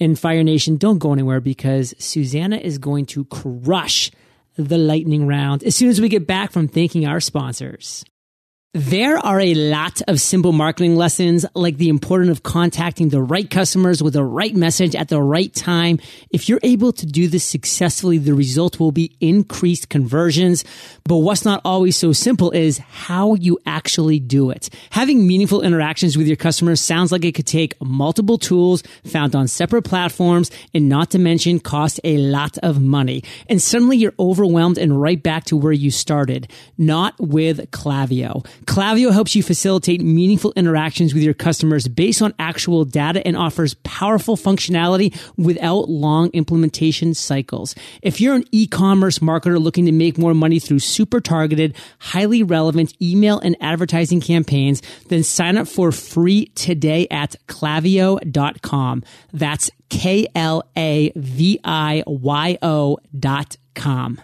And 0.00 0.18
Fire 0.18 0.42
Nation, 0.44 0.76
don't 0.76 0.98
go 0.98 1.12
anywhere 1.12 1.40
because 1.40 1.94
Susanna 1.98 2.56
is 2.56 2.78
going 2.78 3.06
to 3.06 3.24
crush 3.24 4.12
the 4.56 4.78
lightning 4.78 5.26
round 5.26 5.64
as 5.64 5.74
soon 5.74 5.88
as 5.88 6.00
we 6.00 6.08
get 6.08 6.26
back 6.26 6.52
from 6.52 6.68
thanking 6.68 7.06
our 7.06 7.20
sponsors. 7.20 8.04
There 8.76 9.18
are 9.18 9.38
a 9.38 9.54
lot 9.54 10.02
of 10.08 10.20
simple 10.20 10.50
marketing 10.50 10.96
lessons 10.96 11.46
like 11.54 11.76
the 11.76 11.88
importance 11.88 12.30
of 12.30 12.42
contacting 12.42 13.08
the 13.08 13.22
right 13.22 13.48
customers 13.48 14.02
with 14.02 14.14
the 14.14 14.24
right 14.24 14.52
message 14.52 14.96
at 14.96 15.08
the 15.08 15.22
right 15.22 15.54
time. 15.54 16.00
If 16.30 16.48
you're 16.48 16.58
able 16.64 16.92
to 16.94 17.06
do 17.06 17.28
this 17.28 17.44
successfully, 17.44 18.18
the 18.18 18.34
result 18.34 18.80
will 18.80 18.90
be 18.90 19.16
increased 19.20 19.90
conversions. 19.90 20.64
But 21.04 21.18
what's 21.18 21.44
not 21.44 21.60
always 21.64 21.96
so 21.96 22.12
simple 22.12 22.50
is 22.50 22.78
how 22.78 23.34
you 23.34 23.60
actually 23.64 24.18
do 24.18 24.50
it. 24.50 24.70
Having 24.90 25.24
meaningful 25.24 25.62
interactions 25.62 26.18
with 26.18 26.26
your 26.26 26.34
customers 26.34 26.80
sounds 26.80 27.12
like 27.12 27.24
it 27.24 27.36
could 27.36 27.46
take 27.46 27.80
multiple 27.80 28.38
tools 28.38 28.82
found 29.04 29.36
on 29.36 29.46
separate 29.46 29.82
platforms 29.82 30.50
and 30.74 30.88
not 30.88 31.12
to 31.12 31.20
mention 31.20 31.60
cost 31.60 32.00
a 32.02 32.16
lot 32.16 32.58
of 32.58 32.82
money. 32.82 33.22
And 33.48 33.62
suddenly 33.62 33.98
you're 33.98 34.14
overwhelmed 34.18 34.78
and 34.78 35.00
right 35.00 35.22
back 35.22 35.44
to 35.44 35.56
where 35.56 35.72
you 35.72 35.92
started. 35.92 36.50
Not 36.76 37.14
with 37.20 37.70
Klaviyo. 37.70 38.44
Klaviyo 38.64 39.12
helps 39.12 39.36
you 39.36 39.42
facilitate 39.42 40.00
meaningful 40.00 40.52
interactions 40.56 41.14
with 41.14 41.22
your 41.22 41.34
customers 41.34 41.88
based 41.88 42.22
on 42.22 42.34
actual 42.38 42.84
data 42.84 43.24
and 43.26 43.36
offers 43.36 43.74
powerful 43.84 44.36
functionality 44.36 45.14
without 45.36 45.88
long 45.88 46.30
implementation 46.30 47.14
cycles. 47.14 47.74
If 48.02 48.20
you're 48.20 48.34
an 48.34 48.44
e-commerce 48.52 49.18
marketer 49.18 49.60
looking 49.60 49.86
to 49.86 49.92
make 49.92 50.18
more 50.18 50.34
money 50.34 50.58
through 50.58 50.80
super 50.80 51.20
targeted, 51.20 51.76
highly 51.98 52.42
relevant 52.42 52.94
email 53.00 53.38
and 53.40 53.56
advertising 53.60 54.20
campaigns, 54.20 54.82
then 55.08 55.22
sign 55.22 55.56
up 55.56 55.68
for 55.68 55.92
free 55.92 56.46
today 56.54 57.06
at 57.10 57.36
klaviyo.com. 57.46 59.04
That's 59.32 59.70
K 59.90 60.26
L 60.34 60.64
A 60.76 61.12
V 61.14 61.60
I 61.62 62.02
Y 62.06 62.58
O 62.62 62.98
dot 63.18 63.56
com. 63.74 64.20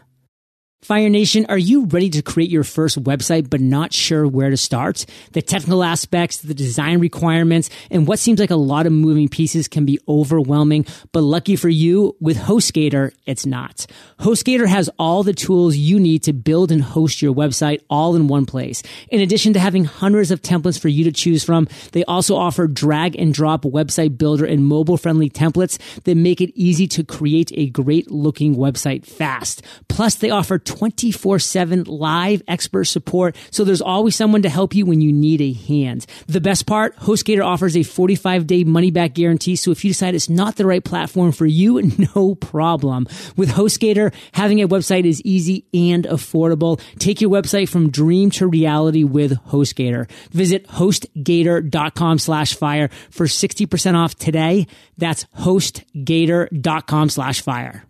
Fire 0.82 1.10
Nation, 1.10 1.44
are 1.50 1.58
you 1.58 1.84
ready 1.84 2.08
to 2.08 2.22
create 2.22 2.49
your 2.49 2.64
first 2.64 3.04
website 3.04 3.50
but 3.50 3.60
not 3.60 3.92
sure 3.92 4.26
where 4.26 4.49
to 4.49 4.56
start? 4.56 5.04
The 5.32 5.42
technical 5.42 5.84
aspects, 5.84 6.38
the 6.38 6.54
design 6.54 7.00
requirements, 7.00 7.68
and 7.90 8.08
what 8.08 8.18
seems 8.18 8.40
like 8.40 8.50
a 8.50 8.56
lot 8.56 8.87
of 8.87 8.92
moving 8.92 9.28
pieces 9.28 9.68
can 9.68 9.84
be 9.84 10.00
overwhelming, 10.08 10.87
but 11.12 11.20
lucky 11.20 11.54
for 11.54 11.68
you, 11.68 12.16
with 12.18 12.38
HostGator, 12.38 13.12
it's 13.26 13.44
not. 13.44 13.84
HostGator 14.20 14.66
has 14.66 14.88
all 14.99 15.22
the 15.22 15.34
tools 15.34 15.76
you 15.76 16.00
need 16.00 16.22
to 16.22 16.32
build 16.32 16.72
and 16.72 16.82
host 16.82 17.20
your 17.20 17.34
website 17.34 17.82
all 17.90 18.16
in 18.16 18.26
one 18.26 18.46
place. 18.46 18.82
In 19.10 19.20
addition 19.20 19.52
to 19.52 19.60
having 19.60 19.84
hundreds 19.84 20.30
of 20.30 20.40
templates 20.40 20.80
for 20.80 20.88
you 20.88 21.04
to 21.04 21.12
choose 21.12 21.44
from, 21.44 21.68
they 21.92 22.04
also 22.04 22.37
offer 22.37 22.66
drag 22.66 23.16
and 23.16 23.34
drop 23.34 23.64
website 23.64 24.16
builder 24.16 24.46
and 24.46 24.64
mobile 24.64 24.96
friendly 24.96 25.28
templates 25.28 25.78
that 26.04 26.16
make 26.16 26.40
it 26.40 26.58
easy 26.58 26.87
to 26.87 27.05
create 27.05 27.52
a 27.55 27.68
great 27.68 28.11
looking 28.11 28.57
website 28.57 29.05
fast. 29.05 29.62
Plus, 29.88 30.14
they 30.14 30.31
offer 30.31 30.59
24 30.70 31.40
7 31.40 31.85
live 31.85 32.42
expert 32.46 32.85
support. 32.85 33.37
So 33.50 33.64
there's 33.64 33.80
always 33.80 34.14
someone 34.14 34.42
to 34.42 34.48
help 34.48 34.72
you 34.72 34.87
when 34.87 35.00
you 35.00 35.12
need 35.12 35.40
a 35.40 35.52
hand. 35.52 36.06
The 36.28 36.40
best 36.40 36.64
part, 36.66 36.96
HostGator 36.96 37.44
offers 37.44 37.76
a 37.76 37.83
45 37.83 38.46
day 38.46 38.62
money 38.62 38.92
back 38.92 39.14
guarantee. 39.14 39.56
So 39.56 39.72
if 39.72 39.85
you 39.85 39.90
decide 39.90 40.14
it's 40.14 40.30
not 40.30 40.54
the 40.56 40.66
right 40.66 40.85
platform 40.85 41.33
for 41.33 41.46
you, 41.46 41.83
no 42.14 42.37
problem. 42.37 43.09
With 43.37 43.50
HostGator, 43.50 44.14
having 44.33 44.62
a 44.62 44.68
website 44.68 45.04
is 45.04 45.20
easy 45.22 45.66
and 45.74 46.04
affordable. 46.04 46.80
Take 46.98 47.20
your 47.20 47.30
website 47.30 47.68
from 47.68 47.90
dream 47.90 48.30
to 48.33 48.46
reality 48.46 49.02
with 49.02 49.33
HostGator. 49.46 50.09
Visit 50.30 50.68
hostgator.com 50.68 52.18
slash 52.20 52.54
fire 52.54 52.90
for 53.11 53.26
60% 53.26 53.96
off 53.96 54.14
today. 54.14 54.68
That's 54.98 55.24
hostgator.com 55.37 57.09
slash 57.09 57.40
fire. 57.40 57.85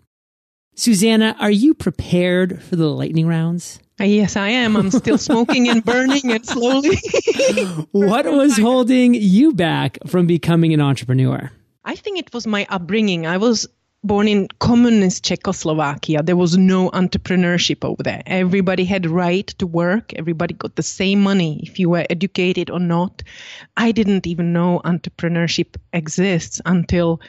Suzanna, 0.74 1.36
are 1.38 1.50
you 1.50 1.74
prepared 1.74 2.62
for 2.62 2.76
the 2.76 2.88
lightning 2.88 3.26
rounds? 3.26 3.80
Uh, 4.00 4.04
yes, 4.04 4.36
I 4.36 4.48
am. 4.48 4.76
I'm 4.76 4.90
still 4.90 5.18
smoking 5.18 5.68
and 5.68 5.84
burning 5.84 6.32
and 6.32 6.46
slowly. 6.46 6.96
what 7.90 8.24
was 8.24 8.56
holding 8.56 9.12
you 9.14 9.52
back 9.52 9.98
from 10.06 10.26
becoming 10.26 10.72
an 10.72 10.80
entrepreneur? 10.80 11.50
I 11.84 11.96
think 11.96 12.18
it 12.18 12.32
was 12.32 12.46
my 12.46 12.66
upbringing. 12.70 13.26
I 13.26 13.36
was 13.36 13.66
born 14.02 14.28
in 14.28 14.48
communist 14.58 15.24
Czechoslovakia. 15.24 16.22
There 16.22 16.36
was 16.36 16.56
no 16.56 16.90
entrepreneurship 16.90 17.84
over 17.84 18.02
there. 18.02 18.22
Everybody 18.24 18.84
had 18.86 19.06
right 19.06 19.46
to 19.58 19.66
work. 19.66 20.14
Everybody 20.14 20.54
got 20.54 20.76
the 20.76 20.82
same 20.82 21.20
money 21.20 21.60
if 21.62 21.78
you 21.78 21.90
were 21.90 22.06
educated 22.08 22.70
or 22.70 22.80
not. 22.80 23.22
I 23.76 23.92
didn't 23.92 24.26
even 24.26 24.52
know 24.54 24.80
entrepreneurship 24.84 25.76
exists 25.92 26.60
until 26.64 27.20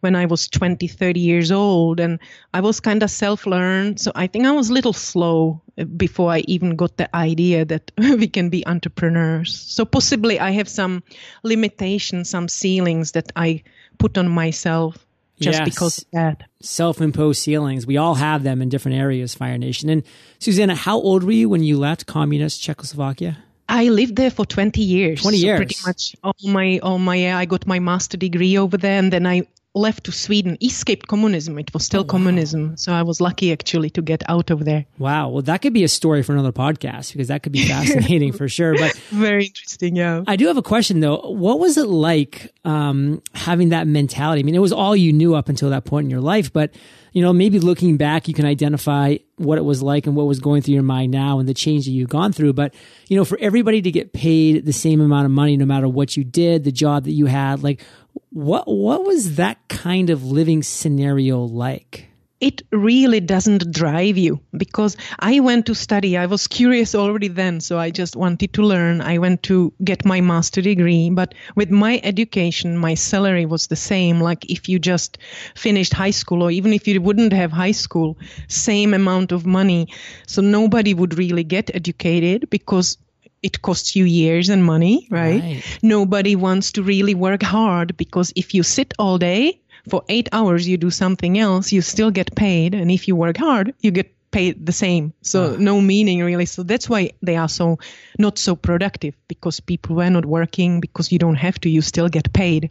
when 0.00 0.16
I 0.16 0.26
was 0.26 0.48
20, 0.48 0.86
30 0.86 1.20
years 1.20 1.50
old. 1.50 2.00
And 2.00 2.18
I 2.54 2.60
was 2.60 2.80
kind 2.80 3.02
of 3.02 3.10
self 3.10 3.46
learned. 3.46 4.00
So 4.00 4.12
I 4.14 4.26
think 4.26 4.46
I 4.46 4.52
was 4.52 4.70
a 4.70 4.72
little 4.72 4.92
slow 4.92 5.60
uh, 5.78 5.84
before 5.84 6.30
I 6.30 6.40
even 6.48 6.76
got 6.76 6.96
the 6.96 7.14
idea 7.14 7.64
that 7.64 7.90
we 7.98 8.28
can 8.28 8.50
be 8.50 8.66
entrepreneurs. 8.66 9.56
So 9.56 9.84
possibly 9.84 10.40
I 10.40 10.50
have 10.50 10.68
some 10.68 11.02
limitations, 11.42 12.30
some 12.30 12.48
ceilings 12.48 13.12
that 13.12 13.32
I 13.36 13.62
put 13.98 14.16
on 14.18 14.28
myself 14.28 15.04
just 15.40 15.60
yes. 15.60 15.68
because 15.68 15.98
of 15.98 16.04
that. 16.12 16.42
Self 16.60 17.00
imposed 17.00 17.42
ceilings. 17.42 17.86
We 17.86 17.96
all 17.96 18.14
have 18.16 18.42
them 18.42 18.60
in 18.60 18.68
different 18.68 18.98
areas, 18.98 19.34
Fire 19.34 19.58
Nation. 19.58 19.88
And 19.88 20.02
Suzanna, 20.38 20.74
how 20.74 21.00
old 21.00 21.22
were 21.22 21.32
you 21.32 21.48
when 21.48 21.62
you 21.62 21.78
left 21.78 22.06
communist 22.06 22.60
Czechoslovakia? 22.60 23.38
I 23.68 23.88
lived 23.90 24.16
there 24.16 24.30
for 24.30 24.46
20 24.46 24.80
years. 24.80 25.20
20 25.22 25.36
years. 25.36 25.56
So 25.56 25.56
pretty 25.56 25.76
much 25.86 26.16
all 26.24 26.34
my, 26.50 26.78
all 26.82 26.98
my, 26.98 27.34
I 27.34 27.44
got 27.44 27.66
my 27.66 27.78
master 27.78 28.16
degree 28.16 28.56
over 28.56 28.76
there 28.76 28.98
and 28.98 29.12
then 29.12 29.26
I 29.26 29.46
left 29.78 30.04
to 30.04 30.12
Sweden, 30.12 30.58
escaped 30.62 31.06
communism. 31.06 31.58
It 31.58 31.72
was 31.72 31.84
still 31.84 32.00
oh, 32.00 32.04
wow. 32.04 32.08
communism. 32.08 32.76
So 32.76 32.92
I 32.92 33.02
was 33.02 33.20
lucky 33.20 33.52
actually 33.52 33.90
to 33.90 34.02
get 34.02 34.22
out 34.28 34.50
of 34.50 34.64
there. 34.64 34.84
Wow. 34.98 35.28
Well, 35.30 35.42
that 35.42 35.62
could 35.62 35.72
be 35.72 35.84
a 35.84 35.88
story 35.88 36.22
for 36.22 36.32
another 36.32 36.52
podcast 36.52 37.12
because 37.12 37.28
that 37.28 37.42
could 37.42 37.52
be 37.52 37.66
fascinating 37.66 38.32
for 38.32 38.48
sure. 38.48 38.74
But 38.76 38.94
very 39.10 39.46
interesting. 39.46 39.96
Yeah. 39.96 40.24
I 40.26 40.36
do 40.36 40.46
have 40.48 40.56
a 40.56 40.62
question 40.62 41.00
though. 41.00 41.18
What 41.30 41.60
was 41.60 41.78
it 41.78 41.88
like 41.88 42.52
um, 42.64 43.22
having 43.34 43.70
that 43.70 43.86
mentality? 43.86 44.40
I 44.40 44.42
mean, 44.42 44.54
it 44.54 44.60
was 44.60 44.72
all 44.72 44.94
you 44.96 45.12
knew 45.12 45.34
up 45.34 45.48
until 45.48 45.70
that 45.70 45.84
point 45.84 46.04
in 46.04 46.10
your 46.10 46.20
life, 46.20 46.52
but 46.52 46.74
you 47.12 47.22
know, 47.22 47.32
maybe 47.32 47.58
looking 47.58 47.96
back, 47.96 48.28
you 48.28 48.34
can 48.34 48.44
identify 48.44 49.16
what 49.36 49.58
it 49.58 49.64
was 49.64 49.82
like 49.82 50.06
and 50.06 50.14
what 50.14 50.26
was 50.26 50.40
going 50.40 50.62
through 50.62 50.74
your 50.74 50.82
mind 50.82 51.12
now 51.12 51.38
and 51.38 51.48
the 51.48 51.54
change 51.54 51.86
that 51.86 51.92
you've 51.92 52.08
gone 52.08 52.32
through. 52.32 52.52
But, 52.52 52.74
you 53.08 53.16
know, 53.16 53.24
for 53.24 53.38
everybody 53.40 53.82
to 53.82 53.90
get 53.90 54.12
paid 54.12 54.64
the 54.64 54.72
same 54.72 55.00
amount 55.00 55.24
of 55.24 55.30
money, 55.30 55.56
no 55.56 55.64
matter 55.64 55.88
what 55.88 56.16
you 56.16 56.24
did, 56.24 56.64
the 56.64 56.72
job 56.72 57.04
that 57.04 57.12
you 57.12 57.26
had, 57.26 57.62
like 57.62 57.82
what 58.30 58.66
what 58.66 59.04
was 59.04 59.36
that 59.36 59.68
kind 59.68 60.10
of 60.10 60.24
living 60.24 60.62
scenario 60.62 61.40
like? 61.40 62.08
It 62.40 62.62
really 62.70 63.18
doesn't 63.18 63.72
drive 63.72 64.16
you 64.16 64.38
because 64.56 64.96
I 65.18 65.40
went 65.40 65.66
to 65.66 65.74
study. 65.74 66.16
I 66.16 66.26
was 66.26 66.46
curious 66.46 66.94
already 66.94 67.26
then, 67.26 67.60
so 67.60 67.80
I 67.80 67.90
just 67.90 68.14
wanted 68.14 68.52
to 68.52 68.62
learn. 68.62 69.00
I 69.00 69.18
went 69.18 69.42
to 69.44 69.72
get 69.82 70.04
my 70.04 70.20
master 70.20 70.62
degree, 70.62 71.10
but 71.10 71.34
with 71.56 71.70
my 71.72 72.00
education, 72.04 72.78
my 72.78 72.94
salary 72.94 73.44
was 73.44 73.66
the 73.66 73.74
same. 73.74 74.20
Like 74.20 74.48
if 74.48 74.68
you 74.68 74.78
just 74.78 75.18
finished 75.56 75.92
high 75.92 76.12
school, 76.12 76.44
or 76.44 76.52
even 76.52 76.72
if 76.72 76.86
you 76.86 77.00
wouldn't 77.00 77.32
have 77.32 77.50
high 77.50 77.72
school, 77.72 78.16
same 78.46 78.94
amount 78.94 79.32
of 79.32 79.44
money. 79.44 79.88
So 80.28 80.40
nobody 80.40 80.94
would 80.94 81.18
really 81.18 81.44
get 81.44 81.74
educated 81.74 82.48
because 82.50 82.98
it 83.42 83.62
costs 83.62 83.94
you 83.94 84.04
years 84.04 84.48
and 84.48 84.64
money, 84.64 85.06
right? 85.10 85.40
right? 85.40 85.78
Nobody 85.82 86.36
wants 86.36 86.72
to 86.72 86.82
really 86.82 87.14
work 87.14 87.42
hard 87.42 87.96
because 87.96 88.32
if 88.36 88.54
you 88.54 88.62
sit 88.62 88.94
all 88.98 89.18
day 89.18 89.60
for 89.88 90.04
eight 90.08 90.28
hours, 90.32 90.66
you 90.68 90.76
do 90.76 90.90
something 90.90 91.38
else, 91.38 91.72
you 91.72 91.82
still 91.82 92.10
get 92.10 92.34
paid. 92.34 92.74
And 92.74 92.90
if 92.90 93.08
you 93.08 93.16
work 93.16 93.36
hard, 93.36 93.74
you 93.80 93.90
get 93.90 94.14
paid 94.30 94.66
the 94.66 94.72
same. 94.72 95.12
So 95.22 95.54
uh. 95.54 95.56
no 95.58 95.80
meaning 95.80 96.22
really. 96.22 96.46
So 96.46 96.62
that's 96.62 96.88
why 96.88 97.12
they 97.22 97.36
are 97.36 97.48
so 97.48 97.78
not 98.18 98.38
so 98.38 98.56
productive 98.56 99.14
because 99.28 99.60
people 99.60 99.96
were 99.96 100.10
not 100.10 100.24
working 100.24 100.80
because 100.80 101.12
you 101.12 101.18
don't 101.18 101.36
have 101.36 101.58
to, 101.60 101.70
you 101.70 101.82
still 101.82 102.08
get 102.08 102.32
paid. 102.32 102.70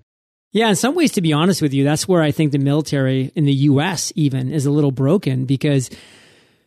Yeah, 0.53 0.69
in 0.69 0.75
some 0.75 0.95
ways, 0.95 1.11
to 1.13 1.21
be 1.21 1.33
honest 1.33 1.61
with 1.61 1.73
you, 1.73 1.83
that's 1.83 2.07
where 2.07 2.21
I 2.21 2.31
think 2.31 2.51
the 2.51 2.57
military 2.57 3.31
in 3.35 3.45
the 3.45 3.53
US 3.53 4.13
even 4.15 4.51
is 4.51 4.65
a 4.65 4.71
little 4.71 4.91
broken 4.91 5.45
because 5.45 5.89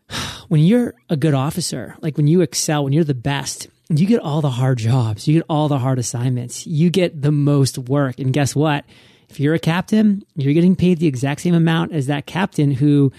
when 0.49 0.63
you're 0.63 0.95
a 1.09 1.17
good 1.17 1.35
officer, 1.35 1.97
like 2.01 2.17
when 2.17 2.27
you 2.27 2.41
excel, 2.41 2.85
when 2.85 2.93
you're 2.93 3.05
the 3.05 3.15
best, 3.15 3.69
you 3.99 4.07
get 4.07 4.21
all 4.21 4.41
the 4.41 4.51
hard 4.51 4.79
jobs, 4.79 5.27
you 5.27 5.35
get 5.35 5.47
all 5.49 5.69
the 5.69 5.79
hard 5.79 5.99
assignments, 5.99 6.67
you 6.67 6.91
get 6.91 7.21
the 7.21 7.33
most 7.33 7.79
work. 7.79 8.19
And 8.19 8.33
guess 8.33 8.55
what? 8.55 8.85
If 9.29 9.41
you're 9.41 9.55
a 9.55 9.61
captain, 9.61 10.25
you're 10.35 10.55
getting 10.55 10.77
paid 10.77 10.99
the 10.99 11.07
exact 11.07 11.41
same 11.41 11.55
amount 11.55 11.93
as 11.93 12.07
that 12.07 12.27
captain 12.27 12.73
who 12.73 13.13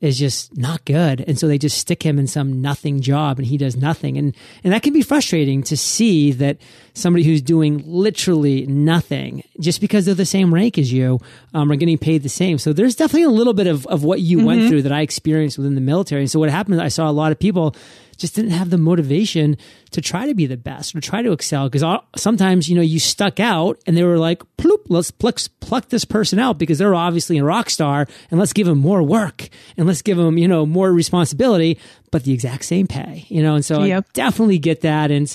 is 0.00 0.18
just 0.18 0.56
not 0.56 0.84
good. 0.84 1.24
And 1.26 1.38
so 1.38 1.48
they 1.48 1.58
just 1.58 1.76
stick 1.76 2.02
him 2.02 2.18
in 2.18 2.26
some 2.26 2.62
nothing 2.62 3.00
job 3.00 3.38
and 3.38 3.46
he 3.46 3.56
does 3.56 3.76
nothing. 3.76 4.16
And, 4.16 4.34
and 4.62 4.72
that 4.72 4.82
can 4.82 4.92
be 4.92 5.02
frustrating 5.02 5.62
to 5.64 5.76
see 5.76 6.30
that 6.32 6.58
somebody 6.94 7.24
who's 7.24 7.42
doing 7.42 7.82
literally 7.84 8.64
nothing 8.66 9.42
just 9.58 9.80
because 9.80 10.06
they're 10.06 10.14
the 10.14 10.24
same 10.24 10.54
rank 10.54 10.78
as 10.78 10.92
you, 10.92 11.18
um, 11.52 11.70
are 11.72 11.76
getting 11.76 11.98
paid 11.98 12.22
the 12.22 12.28
same. 12.28 12.58
So 12.58 12.72
there's 12.72 12.94
definitely 12.94 13.24
a 13.24 13.30
little 13.30 13.54
bit 13.54 13.66
of, 13.66 13.86
of 13.88 14.04
what 14.04 14.20
you 14.20 14.38
mm-hmm. 14.38 14.46
went 14.46 14.68
through 14.68 14.82
that 14.82 14.92
I 14.92 15.00
experienced 15.00 15.58
within 15.58 15.74
the 15.74 15.80
military. 15.80 16.22
And 16.22 16.30
so 16.30 16.38
what 16.38 16.50
happened, 16.50 16.80
I 16.80 16.88
saw 16.88 17.10
a 17.10 17.12
lot 17.12 17.32
of 17.32 17.38
people 17.38 17.74
just 18.18 18.34
didn't 18.34 18.50
have 18.50 18.70
the 18.70 18.78
motivation 18.78 19.56
to 19.92 20.00
try 20.00 20.26
to 20.26 20.34
be 20.34 20.44
the 20.44 20.56
best 20.56 20.94
or 20.94 21.00
try 21.00 21.22
to 21.22 21.32
excel. 21.32 21.68
Because 21.68 22.02
sometimes, 22.16 22.68
you 22.68 22.76
know, 22.76 22.82
you 22.82 22.98
stuck 22.98 23.40
out 23.40 23.80
and 23.86 23.96
they 23.96 24.02
were 24.02 24.18
like, 24.18 24.42
Ploop, 24.56 24.86
let's 24.88 25.10
pluck, 25.10 25.40
pluck 25.60 25.88
this 25.88 26.04
person 26.04 26.38
out 26.38 26.58
because 26.58 26.78
they're 26.78 26.94
obviously 26.94 27.38
a 27.38 27.44
rock 27.44 27.70
star 27.70 28.06
and 28.30 28.38
let's 28.38 28.52
give 28.52 28.66
them 28.66 28.78
more 28.78 29.02
work 29.02 29.48
and 29.76 29.86
let's 29.86 30.02
give 30.02 30.18
them, 30.18 30.36
you 30.36 30.48
know, 30.48 30.66
more 30.66 30.92
responsibility, 30.92 31.78
but 32.10 32.24
the 32.24 32.32
exact 32.32 32.64
same 32.64 32.86
pay, 32.86 33.24
you 33.28 33.42
know? 33.42 33.54
And 33.54 33.64
so 33.64 33.84
yep. 33.84 34.04
I 34.04 34.10
definitely 34.12 34.58
get 34.58 34.82
that. 34.82 35.10
And 35.10 35.34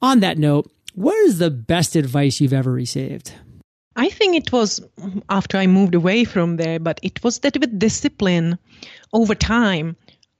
on 0.00 0.20
that 0.20 0.38
note, 0.38 0.70
what 0.94 1.16
is 1.26 1.38
the 1.38 1.50
best 1.50 1.94
advice 1.94 2.40
you've 2.40 2.54
ever 2.54 2.72
received? 2.72 3.32
I 3.96 4.10
think 4.10 4.36
it 4.36 4.52
was 4.52 4.80
after 5.30 5.56
I 5.56 5.66
moved 5.66 5.94
away 5.94 6.24
from 6.24 6.56
there, 6.56 6.78
but 6.78 7.00
it 7.02 7.22
was 7.24 7.38
that 7.40 7.58
with 7.58 7.78
discipline 7.78 8.58
over 9.12 9.34
time, 9.34 9.96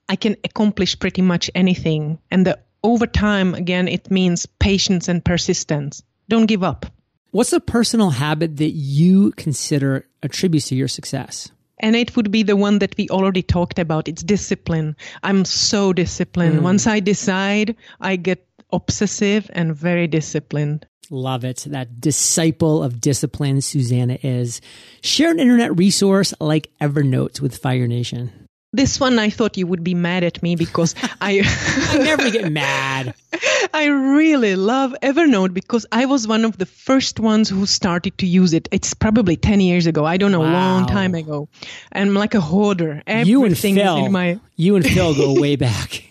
I 0.09 0.15
can 0.15 0.35
accomplish 0.43 0.97
pretty 0.99 1.21
much 1.21 1.49
anything. 1.55 2.19
And 2.31 2.45
the 2.45 2.59
over 2.83 3.07
time, 3.07 3.53
again, 3.53 3.87
it 3.87 4.09
means 4.09 4.45
patience 4.45 5.07
and 5.07 5.23
persistence. 5.23 6.03
Don't 6.29 6.45
give 6.45 6.63
up. 6.63 6.85
What's 7.31 7.53
a 7.53 7.59
personal 7.59 8.11
habit 8.11 8.57
that 8.57 8.71
you 8.71 9.31
consider 9.33 10.07
attributes 10.23 10.69
to 10.69 10.75
your 10.75 10.87
success? 10.87 11.51
And 11.79 11.95
it 11.95 12.15
would 12.15 12.31
be 12.31 12.43
the 12.43 12.55
one 12.55 12.79
that 12.79 12.95
we 12.97 13.09
already 13.09 13.43
talked 13.43 13.77
about. 13.77 14.07
It's 14.07 14.23
discipline. 14.23 14.95
I'm 15.23 15.45
so 15.45 15.93
disciplined. 15.93 16.59
Mm. 16.59 16.63
Once 16.63 16.87
I 16.87 16.99
decide, 16.99 17.75
I 18.01 18.15
get 18.15 18.47
obsessive 18.71 19.49
and 19.53 19.75
very 19.75 20.07
disciplined. 20.07 20.87
Love 21.09 21.45
it. 21.45 21.65
That 21.67 22.01
disciple 22.01 22.83
of 22.83 22.99
discipline 22.99 23.61
Suzanna 23.61 24.17
is. 24.23 24.59
Share 25.01 25.31
an 25.31 25.39
internet 25.39 25.77
resource 25.77 26.33
like 26.39 26.71
Evernote 26.81 27.39
with 27.39 27.57
Fire 27.57 27.87
Nation. 27.87 28.46
This 28.73 28.99
one 28.99 29.17
I 29.17 29.29
thought 29.29 29.55
you 29.55 29.65
would 29.65 29.83
be 29.83 29.95
mad 29.95 30.25
at 30.25 30.43
me 30.43 30.55
because 30.55 30.93
I 31.21 31.41
I 31.89 31.97
never 31.99 32.29
get 32.29 32.51
mad. 32.51 33.13
I 33.73 33.85
really 33.85 34.55
love 34.55 34.93
Evernote 35.01 35.53
because 35.53 35.85
I 35.91 36.05
was 36.05 36.27
one 36.27 36.43
of 36.43 36.57
the 36.57 36.65
first 36.65 37.19
ones 37.19 37.49
who 37.49 37.65
started 37.65 38.17
to 38.17 38.25
use 38.25 38.53
it. 38.53 38.67
It's 38.71 38.93
probably 38.93 39.35
10 39.35 39.61
years 39.61 39.87
ago. 39.87 40.05
I 40.05 40.17
don't 40.17 40.31
know, 40.31 40.41
a 40.41 40.51
long 40.51 40.85
time 40.85 41.15
ago. 41.15 41.47
I'm 41.91 42.13
like 42.13 42.33
a 42.35 42.41
hoarder. 42.41 43.03
Everything 43.07 43.29
you 43.29 43.45
and 43.45 43.57
Phil, 43.57 44.09
my... 44.09 44.39
you 44.55 44.75
and 44.75 44.85
Phil 44.85 45.15
go 45.15 45.39
way 45.39 45.55
back. 45.55 46.03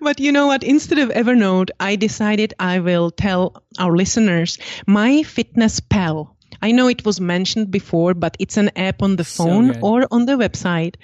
but 0.00 0.20
you 0.20 0.32
know 0.32 0.46
what? 0.48 0.62
Instead 0.62 0.98
of 0.98 1.10
Evernote, 1.10 1.70
I 1.80 1.96
decided 1.96 2.54
I 2.58 2.80
will 2.80 3.10
tell 3.10 3.62
our 3.78 3.96
listeners 3.96 4.58
MyFitnessPal. 4.86 6.28
I 6.60 6.72
know 6.72 6.88
it 6.88 7.04
was 7.04 7.20
mentioned 7.20 7.70
before, 7.70 8.14
but 8.14 8.36
it's 8.38 8.56
an 8.56 8.70
app 8.76 9.02
on 9.02 9.16
the 9.16 9.24
phone 9.24 9.74
so 9.74 9.80
or 9.80 10.06
on 10.10 10.26
the 10.26 10.32
website. 10.32 10.96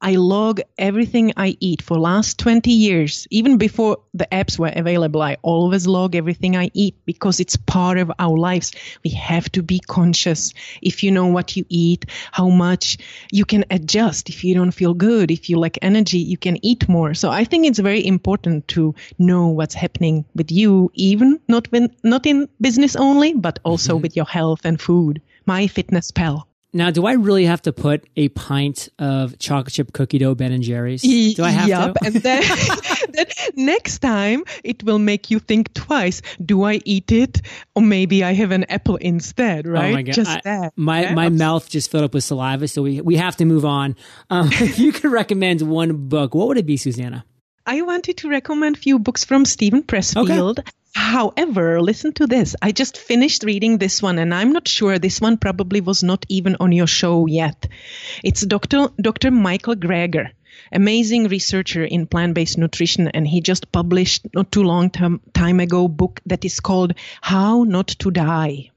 I 0.00 0.14
log 0.14 0.60
everything 0.78 1.32
I 1.36 1.56
eat 1.58 1.82
for 1.82 1.98
last 1.98 2.38
20 2.38 2.70
years. 2.70 3.26
Even 3.30 3.58
before 3.58 3.98
the 4.14 4.28
apps 4.30 4.56
were 4.56 4.72
available, 4.74 5.20
I 5.20 5.38
always 5.42 5.88
log 5.88 6.14
everything 6.14 6.56
I 6.56 6.70
eat 6.72 6.94
because 7.04 7.40
it's 7.40 7.56
part 7.56 7.98
of 7.98 8.12
our 8.16 8.38
lives. 8.38 8.70
We 9.02 9.10
have 9.10 9.50
to 9.52 9.62
be 9.62 9.80
conscious. 9.80 10.54
If 10.80 11.02
you 11.02 11.10
know 11.10 11.26
what 11.26 11.56
you 11.56 11.64
eat, 11.68 12.06
how 12.30 12.48
much 12.48 12.98
you 13.32 13.44
can 13.44 13.64
adjust. 13.70 14.28
If 14.28 14.44
you 14.44 14.54
don't 14.54 14.70
feel 14.70 14.94
good, 14.94 15.32
if 15.32 15.50
you 15.50 15.58
lack 15.58 15.78
energy, 15.82 16.18
you 16.18 16.36
can 16.36 16.64
eat 16.64 16.88
more. 16.88 17.14
So 17.14 17.30
I 17.30 17.42
think 17.42 17.66
it's 17.66 17.80
very 17.80 18.06
important 18.06 18.68
to 18.68 18.94
know 19.18 19.48
what's 19.48 19.74
happening 19.74 20.24
with 20.32 20.52
you, 20.52 20.92
even 20.94 21.40
not 21.48 21.66
when, 21.72 21.90
not 22.04 22.24
in 22.24 22.48
business 22.60 22.94
only, 22.94 23.34
but 23.34 23.58
also 23.64 23.94
mm-hmm. 23.94 24.02
with 24.02 24.14
your 24.14 24.26
health 24.26 24.60
and 24.64 24.80
food. 24.80 25.20
MyFitnessPal. 25.48 26.44
Now, 26.72 26.90
do 26.90 27.06
I 27.06 27.12
really 27.14 27.46
have 27.46 27.62
to 27.62 27.72
put 27.72 28.04
a 28.14 28.28
pint 28.28 28.90
of 28.98 29.38
chocolate 29.38 29.72
chip 29.72 29.92
cookie 29.94 30.18
dough 30.18 30.34
Ben 30.34 30.52
and 30.52 30.62
Jerry's? 30.62 31.00
Do 31.02 31.42
I 31.42 31.50
have 31.50 31.68
yep. 31.68 31.94
to? 31.94 32.04
and 32.04 32.14
then, 32.16 32.42
then 33.08 33.26
next 33.56 34.00
time 34.00 34.44
it 34.62 34.84
will 34.84 34.98
make 34.98 35.30
you 35.30 35.38
think 35.38 35.72
twice. 35.72 36.20
Do 36.44 36.64
I 36.64 36.80
eat 36.84 37.10
it, 37.10 37.40
or 37.74 37.82
maybe 37.82 38.22
I 38.22 38.34
have 38.34 38.50
an 38.50 38.64
apple 38.64 38.96
instead? 38.96 39.66
Right? 39.66 39.90
Oh 39.90 39.94
my 39.94 40.02
God. 40.02 40.14
Just 40.14 40.30
I, 40.30 40.40
that. 40.44 40.72
My 40.76 41.02
yeah. 41.02 41.14
my 41.14 41.30
mouth 41.30 41.68
just 41.70 41.90
filled 41.90 42.04
up 42.04 42.12
with 42.12 42.24
saliva, 42.24 42.68
so 42.68 42.82
we 42.82 43.00
we 43.00 43.16
have 43.16 43.36
to 43.36 43.46
move 43.46 43.64
on. 43.64 43.96
Um, 44.28 44.48
if 44.52 44.78
you 44.78 44.92
could 44.92 45.10
recommend 45.10 45.62
one 45.62 46.08
book, 46.08 46.34
what 46.34 46.48
would 46.48 46.58
it 46.58 46.66
be, 46.66 46.76
Suzanna? 46.76 47.24
I 47.64 47.82
wanted 47.82 48.16
to 48.18 48.30
recommend 48.30 48.76
a 48.76 48.78
few 48.78 48.98
books 48.98 49.24
from 49.24 49.44
Steven 49.44 49.82
Pressfield. 49.82 50.58
Okay. 50.58 50.70
However, 50.94 51.80
listen 51.80 52.12
to 52.14 52.26
this. 52.26 52.54
I 52.60 52.72
just 52.72 52.96
finished 52.96 53.42
reading 53.44 53.78
this 53.78 54.02
one, 54.02 54.18
and 54.18 54.34
I'm 54.34 54.52
not 54.52 54.68
sure 54.68 54.98
this 54.98 55.20
one 55.20 55.36
probably 55.36 55.80
was 55.80 56.02
not 56.02 56.26
even 56.28 56.56
on 56.60 56.72
your 56.72 56.86
show 56.86 57.26
yet. 57.26 57.66
It's 58.22 58.44
Dr. 58.44 58.88
Dr. 59.00 59.30
Michael 59.30 59.76
Greger, 59.76 60.30
amazing 60.72 61.28
researcher 61.28 61.84
in 61.84 62.06
plant-based 62.06 62.58
nutrition, 62.58 63.08
and 63.08 63.26
he 63.26 63.40
just 63.40 63.72
published 63.72 64.26
not 64.34 64.50
too 64.52 64.62
long 64.62 64.90
time 64.90 65.60
ago 65.60 65.88
book 65.88 66.20
that 66.26 66.44
is 66.44 66.60
called 66.60 66.94
How 67.20 67.64
Not 67.64 67.88
to 67.88 68.10
Die. 68.10 68.70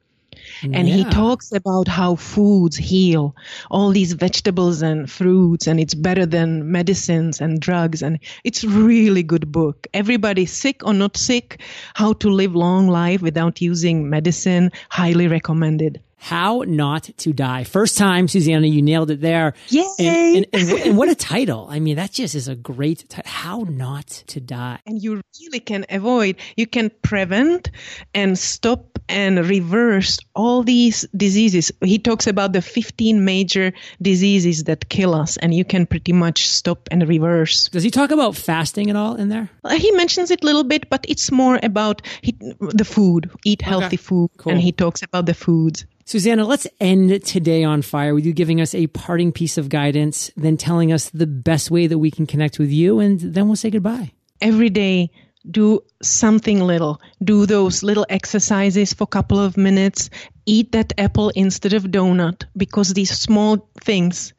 And 0.63 0.87
yeah. 0.87 0.95
he 0.95 1.03
talks 1.05 1.51
about 1.51 1.87
how 1.87 2.15
foods 2.15 2.77
heal, 2.77 3.35
all 3.69 3.91
these 3.91 4.13
vegetables 4.13 4.81
and 4.81 5.09
fruits, 5.09 5.67
and 5.67 5.79
it's 5.79 5.93
better 5.93 6.25
than 6.25 6.71
medicines 6.71 7.41
and 7.41 7.59
drugs. 7.59 8.01
And 8.01 8.19
it's 8.43 8.63
really 8.63 9.23
good 9.23 9.51
book. 9.51 9.87
Everybody 9.93 10.45
sick 10.45 10.85
or 10.85 10.93
not 10.93 11.17
sick, 11.17 11.61
how 11.93 12.13
to 12.13 12.29
live 12.29 12.55
long 12.55 12.87
life 12.87 13.21
without 13.21 13.61
using 13.61 14.09
medicine, 14.09 14.71
highly 14.89 15.27
recommended. 15.27 16.01
How 16.23 16.63
Not 16.67 17.09
to 17.17 17.33
Die. 17.33 17.63
First 17.63 17.97
time, 17.97 18.27
Suzanna, 18.27 18.67
you 18.67 18.83
nailed 18.83 19.09
it 19.09 19.21
there. 19.21 19.55
Yay! 19.69 19.83
And, 19.97 20.45
and, 20.53 20.69
and, 20.69 20.69
and 20.85 20.97
what 20.97 21.09
a 21.09 21.15
title. 21.15 21.65
I 21.67 21.79
mean, 21.79 21.95
that 21.95 22.11
just 22.11 22.35
is 22.35 22.47
a 22.47 22.55
great 22.55 23.09
title. 23.09 23.29
How 23.29 23.65
Not 23.67 24.05
to 24.27 24.39
Die. 24.39 24.79
And 24.85 25.01
you 25.01 25.21
really 25.41 25.59
can 25.59 25.83
avoid, 25.89 26.35
you 26.55 26.67
can 26.67 26.91
prevent 27.01 27.71
and 28.13 28.37
stop 28.37 28.90
and 29.11 29.45
reverse 29.45 30.19
all 30.33 30.63
these 30.63 31.05
diseases. 31.15 31.71
He 31.83 31.99
talks 31.99 32.27
about 32.27 32.53
the 32.53 32.61
15 32.61 33.23
major 33.23 33.73
diseases 34.01 34.63
that 34.63 34.89
kill 34.89 35.13
us, 35.13 35.37
and 35.37 35.53
you 35.53 35.65
can 35.65 35.85
pretty 35.85 36.13
much 36.13 36.47
stop 36.47 36.87
and 36.89 37.07
reverse. 37.07 37.69
Does 37.69 37.83
he 37.83 37.91
talk 37.91 38.11
about 38.11 38.35
fasting 38.35 38.89
at 38.89 38.95
all 38.95 39.15
in 39.15 39.29
there? 39.29 39.49
Uh, 39.63 39.75
he 39.75 39.91
mentions 39.91 40.31
it 40.31 40.41
a 40.41 40.45
little 40.45 40.63
bit, 40.63 40.89
but 40.89 41.05
it's 41.07 41.31
more 41.31 41.59
about 41.61 42.01
he, 42.21 42.35
the 42.59 42.85
food, 42.85 43.29
eat 43.45 43.61
healthy 43.61 43.85
okay. 43.85 43.97
food, 43.97 44.29
cool. 44.37 44.53
and 44.53 44.61
he 44.61 44.71
talks 44.71 45.03
about 45.03 45.25
the 45.25 45.33
foods. 45.33 45.85
Suzanna, 46.05 46.45
let's 46.45 46.67
end 46.79 47.23
today 47.23 47.63
on 47.63 47.81
fire 47.81 48.15
with 48.15 48.25
you 48.25 48.33
giving 48.33 48.59
us 48.59 48.73
a 48.73 48.87
parting 48.87 49.31
piece 49.31 49.57
of 49.57 49.69
guidance, 49.69 50.31
then 50.35 50.57
telling 50.57 50.91
us 50.91 51.09
the 51.09 51.27
best 51.27 51.69
way 51.69 51.87
that 51.87 51.99
we 51.99 52.09
can 52.11 52.25
connect 52.25 52.59
with 52.59 52.71
you, 52.71 52.99
and 52.99 53.19
then 53.19 53.47
we'll 53.47 53.55
say 53.55 53.69
goodbye. 53.69 54.11
Every 54.41 54.69
day, 54.69 55.11
do 55.49 55.81
something 56.01 56.59
little. 56.59 56.99
Do 57.23 57.45
those 57.45 57.83
little 57.83 58.05
exercises 58.09 58.91
for 58.93 59.05
a 59.05 59.07
couple 59.07 59.39
of 59.39 59.55
minutes. 59.57 60.09
Eat 60.45 60.73
that 60.73 60.91
apple 60.97 61.29
instead 61.29 61.71
of 61.73 61.85
donut 61.85 62.43
because 62.55 62.93
these 62.93 63.17
small 63.17 63.67
things 63.81 64.33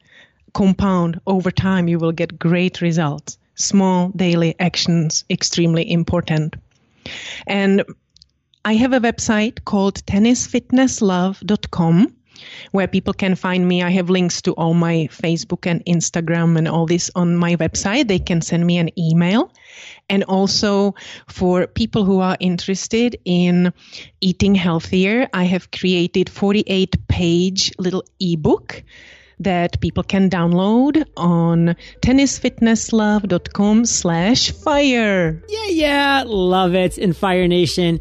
compound 0.53 1.19
over 1.27 1.51
time. 1.51 1.87
You 1.87 1.99
will 1.99 2.11
get 2.11 2.39
great 2.39 2.81
results. 2.81 3.37
Small 3.55 4.09
daily 4.09 4.55
actions, 4.59 5.25
extremely 5.29 5.91
important. 5.91 6.55
And 7.45 7.83
I 8.65 8.73
have 8.75 8.93
a 8.93 8.99
website 8.99 9.65
called 9.65 10.03
tennisfitnesslove.com 10.05 12.15
where 12.71 12.87
people 12.87 13.13
can 13.13 13.35
find 13.35 13.67
me. 13.67 13.83
I 13.83 13.89
have 13.91 14.09
links 14.09 14.41
to 14.43 14.53
all 14.53 14.73
my 14.73 15.07
Facebook 15.11 15.65
and 15.69 15.83
Instagram 15.85 16.57
and 16.57 16.67
all 16.67 16.85
this 16.85 17.11
on 17.15 17.35
my 17.35 17.55
website. 17.55 18.07
They 18.07 18.19
can 18.19 18.41
send 18.41 18.65
me 18.65 18.77
an 18.77 18.89
email. 18.97 19.51
And 20.09 20.23
also 20.23 20.95
for 21.27 21.67
people 21.67 22.05
who 22.05 22.19
are 22.19 22.37
interested 22.39 23.17
in 23.25 23.73
eating 24.21 24.55
healthier, 24.55 25.27
I 25.33 25.45
have 25.45 25.71
created 25.71 26.29
48 26.29 27.07
page 27.07 27.71
little 27.77 28.03
ebook 28.19 28.83
that 29.39 29.79
people 29.81 30.03
can 30.03 30.29
download 30.29 31.05
on 31.17 31.75
tennisfitnesslove.com 32.01 33.85
slash 33.85 34.51
fire. 34.51 35.43
Yeah, 35.49 35.67
yeah. 35.67 36.23
Love 36.25 36.75
it. 36.75 36.97
In 36.97 37.13
Fire 37.13 37.47
Nation 37.47 37.99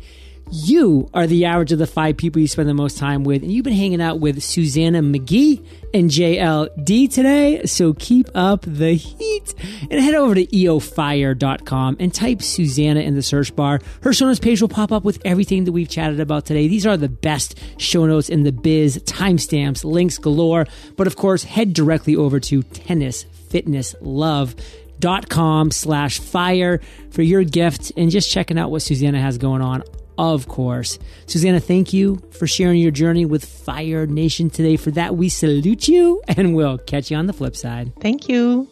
You 0.50 1.08
are 1.14 1.26
the 1.26 1.46
average 1.46 1.72
of 1.72 1.78
the 1.78 1.86
five 1.86 2.18
people 2.18 2.40
you 2.40 2.46
spend 2.46 2.68
the 2.68 2.74
most 2.74 2.98
time 2.98 3.24
with, 3.24 3.42
and 3.42 3.50
you've 3.50 3.64
been 3.64 3.72
hanging 3.72 4.02
out 4.02 4.20
with 4.20 4.42
Suzanna 4.42 5.00
McGee 5.00 5.64
and 5.94 6.10
JLD 6.10 7.10
today. 7.10 7.64
So 7.64 7.94
keep 7.94 8.28
up 8.34 8.62
the 8.66 8.92
heat 8.92 9.54
and 9.90 9.98
head 9.98 10.14
over 10.14 10.34
to 10.34 10.44
eofire.com 10.46 11.96
and 11.98 12.12
type 12.12 12.42
Suzanna 12.42 13.00
in 13.00 13.14
the 13.14 13.22
search 13.22 13.56
bar. 13.56 13.80
Her 14.02 14.12
show 14.12 14.26
notes 14.26 14.40
page 14.40 14.60
will 14.60 14.68
pop 14.68 14.92
up 14.92 15.04
with 15.04 15.22
everything 15.24 15.64
that 15.64 15.72
we've 15.72 15.88
chatted 15.88 16.20
about 16.20 16.44
today. 16.44 16.68
These 16.68 16.86
are 16.86 16.98
the 16.98 17.08
best 17.08 17.58
show 17.78 18.04
notes 18.04 18.28
in 18.28 18.42
the 18.42 18.52
biz, 18.52 18.98
timestamps, 19.04 19.84
links 19.84 20.18
galore. 20.18 20.66
But 20.96 21.06
of 21.06 21.16
course, 21.16 21.44
head 21.44 21.72
directly 21.72 22.14
over 22.14 22.40
to 22.40 22.62
Tennis 22.62 23.24
Fitness 23.48 23.94
Love 24.00 24.54
dot 25.00 25.28
com 25.28 25.70
slash 25.70 26.20
fire 26.20 26.80
for 27.10 27.22
your 27.22 27.42
gift 27.42 27.90
and 27.96 28.10
just 28.10 28.30
checking 28.30 28.58
out 28.58 28.70
what 28.70 28.82
Suzanna 28.82 29.20
has 29.20 29.38
going 29.38 29.62
on 29.62 29.82
of 30.18 30.48
course. 30.48 30.98
Suzanna, 31.26 31.60
thank 31.60 31.92
you 31.92 32.22
for 32.30 32.46
sharing 32.46 32.80
your 32.80 32.90
journey 32.90 33.24
with 33.24 33.44
Fire 33.44 34.06
Nation 34.06 34.50
today. 34.50 34.76
For 34.76 34.90
that, 34.92 35.16
we 35.16 35.28
salute 35.28 35.88
you 35.88 36.22
and 36.28 36.54
we'll 36.54 36.78
catch 36.78 37.10
you 37.10 37.16
on 37.16 37.26
the 37.26 37.32
flip 37.32 37.56
side. 37.56 37.92
Thank 38.00 38.28
you. 38.28 38.68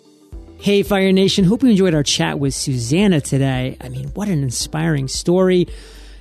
Hey, 0.58 0.82
Fire 0.82 1.10
Nation. 1.10 1.44
Hope 1.44 1.62
you 1.62 1.70
enjoyed 1.70 1.94
our 1.94 2.02
chat 2.02 2.38
with 2.38 2.54
Suzanna 2.54 3.22
today. 3.22 3.78
I 3.80 3.88
mean, 3.88 4.08
what 4.08 4.28
an 4.28 4.42
inspiring 4.42 5.08
story 5.08 5.66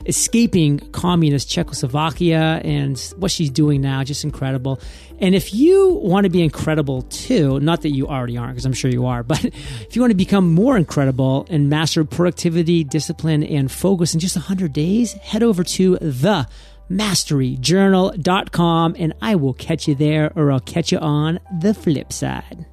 escaping 0.06 0.80
communist 0.92 1.50
Czechoslovakia 1.50 2.62
and 2.64 2.98
what 3.18 3.32
she's 3.32 3.50
doing 3.50 3.82
now, 3.82 4.04
just 4.04 4.24
incredible. 4.24 4.80
And 5.20 5.36
if 5.36 5.54
you 5.54 6.00
want 6.02 6.24
to 6.26 6.30
be 6.30 6.42
incredible 6.42 7.02
too, 7.04 7.60
not 7.60 7.82
that 7.82 7.92
you 7.92 8.08
already 8.08 8.38
aren't, 8.38 8.54
because 8.54 8.66
I'm 8.66 8.74
sure 8.74 8.92
you 8.92 9.06
are, 9.06 9.24
but 9.30 9.46
if 9.46 9.96
you 9.96 10.02
want 10.02 10.12
to 10.12 10.18
become 10.18 10.54
more 10.54 10.78
incredible 10.78 11.48
and 11.50 11.70
master 11.70 12.04
productivity, 12.06 12.84
discipline, 12.84 13.44
and 13.44 13.72
focus 13.72 14.14
in 14.14 14.20
just 14.20 14.36
100 14.36 14.74
days, 14.74 15.14
head 15.14 15.44
over 15.44 15.64
to 15.64 15.98
the 15.98 16.48
masteryjournal.com 16.90 18.96
and 18.98 19.14
I 19.22 19.36
will 19.36 19.54
catch 19.54 19.88
you 19.88 19.94
there 19.96 20.34
or 20.36 20.52
I'll 20.52 20.60
catch 20.60 20.92
you 20.92 20.98
on 20.98 21.40
the 21.60 21.74
flip 21.74 22.12
side. 22.12 22.66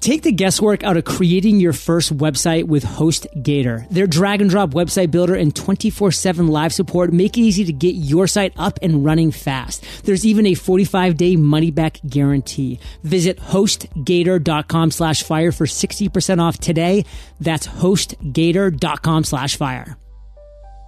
Take 0.00 0.22
the 0.22 0.32
guesswork 0.32 0.82
out 0.82 0.96
of 0.96 1.04
creating 1.04 1.60
your 1.60 1.74
first 1.74 2.16
website 2.16 2.64
with 2.64 2.84
HostGator. 2.84 3.86
Their 3.90 4.06
drag 4.06 4.40
and 4.40 4.48
drop 4.48 4.70
website 4.70 5.10
builder 5.10 5.34
and 5.34 5.54
24-7 5.54 6.48
live 6.48 6.72
support 6.72 7.12
make 7.12 7.36
it 7.36 7.42
easy 7.42 7.66
to 7.66 7.72
get 7.72 7.96
your 7.96 8.26
site 8.26 8.54
up 8.56 8.78
and 8.80 9.04
running 9.04 9.30
fast. 9.30 9.84
There's 10.04 10.24
even 10.24 10.46
a 10.46 10.52
45-day 10.52 11.36
money-back 11.36 12.00
guarantee. 12.08 12.80
Visit 13.02 13.38
HostGator.com 13.40 14.90
slash 14.90 15.22
fire 15.22 15.52
for 15.52 15.66
60% 15.66 16.40
off 16.40 16.56
today. 16.56 17.04
That's 17.38 17.66
HostGator.com 17.66 19.24
slash 19.24 19.56
fire. 19.56 19.98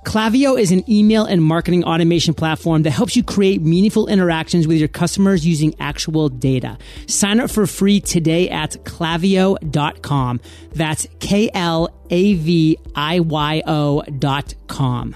Klaviyo 0.05 0.59
is 0.59 0.73
an 0.73 0.89
email 0.91 1.25
and 1.25 1.43
marketing 1.43 1.85
automation 1.85 2.35
platform 2.35 2.83
that 2.83 2.91
helps 2.91 3.15
you 3.17 3.23
create 3.23 3.63
meaningful 3.63 4.09
interactions 4.09 4.67
with 4.67 4.79
your 4.79 4.89
customers 4.89 5.47
using 5.47 5.75
actual 5.79 6.29
data. 6.29 6.77
Sign 7.07 7.39
up 7.41 7.51
for 7.51 7.67
free 7.67 8.01
today 8.01 8.51
at 8.51 8.73
klaviyo.com. 8.85 10.41
That's 10.73 11.07
K 11.21 11.51
L 11.55 11.89
A 12.11 12.35
V 12.35 12.79
I 12.95 13.21
Y 13.21 13.63
O 13.67 14.03
dot 14.19 14.55
com. 14.67 15.15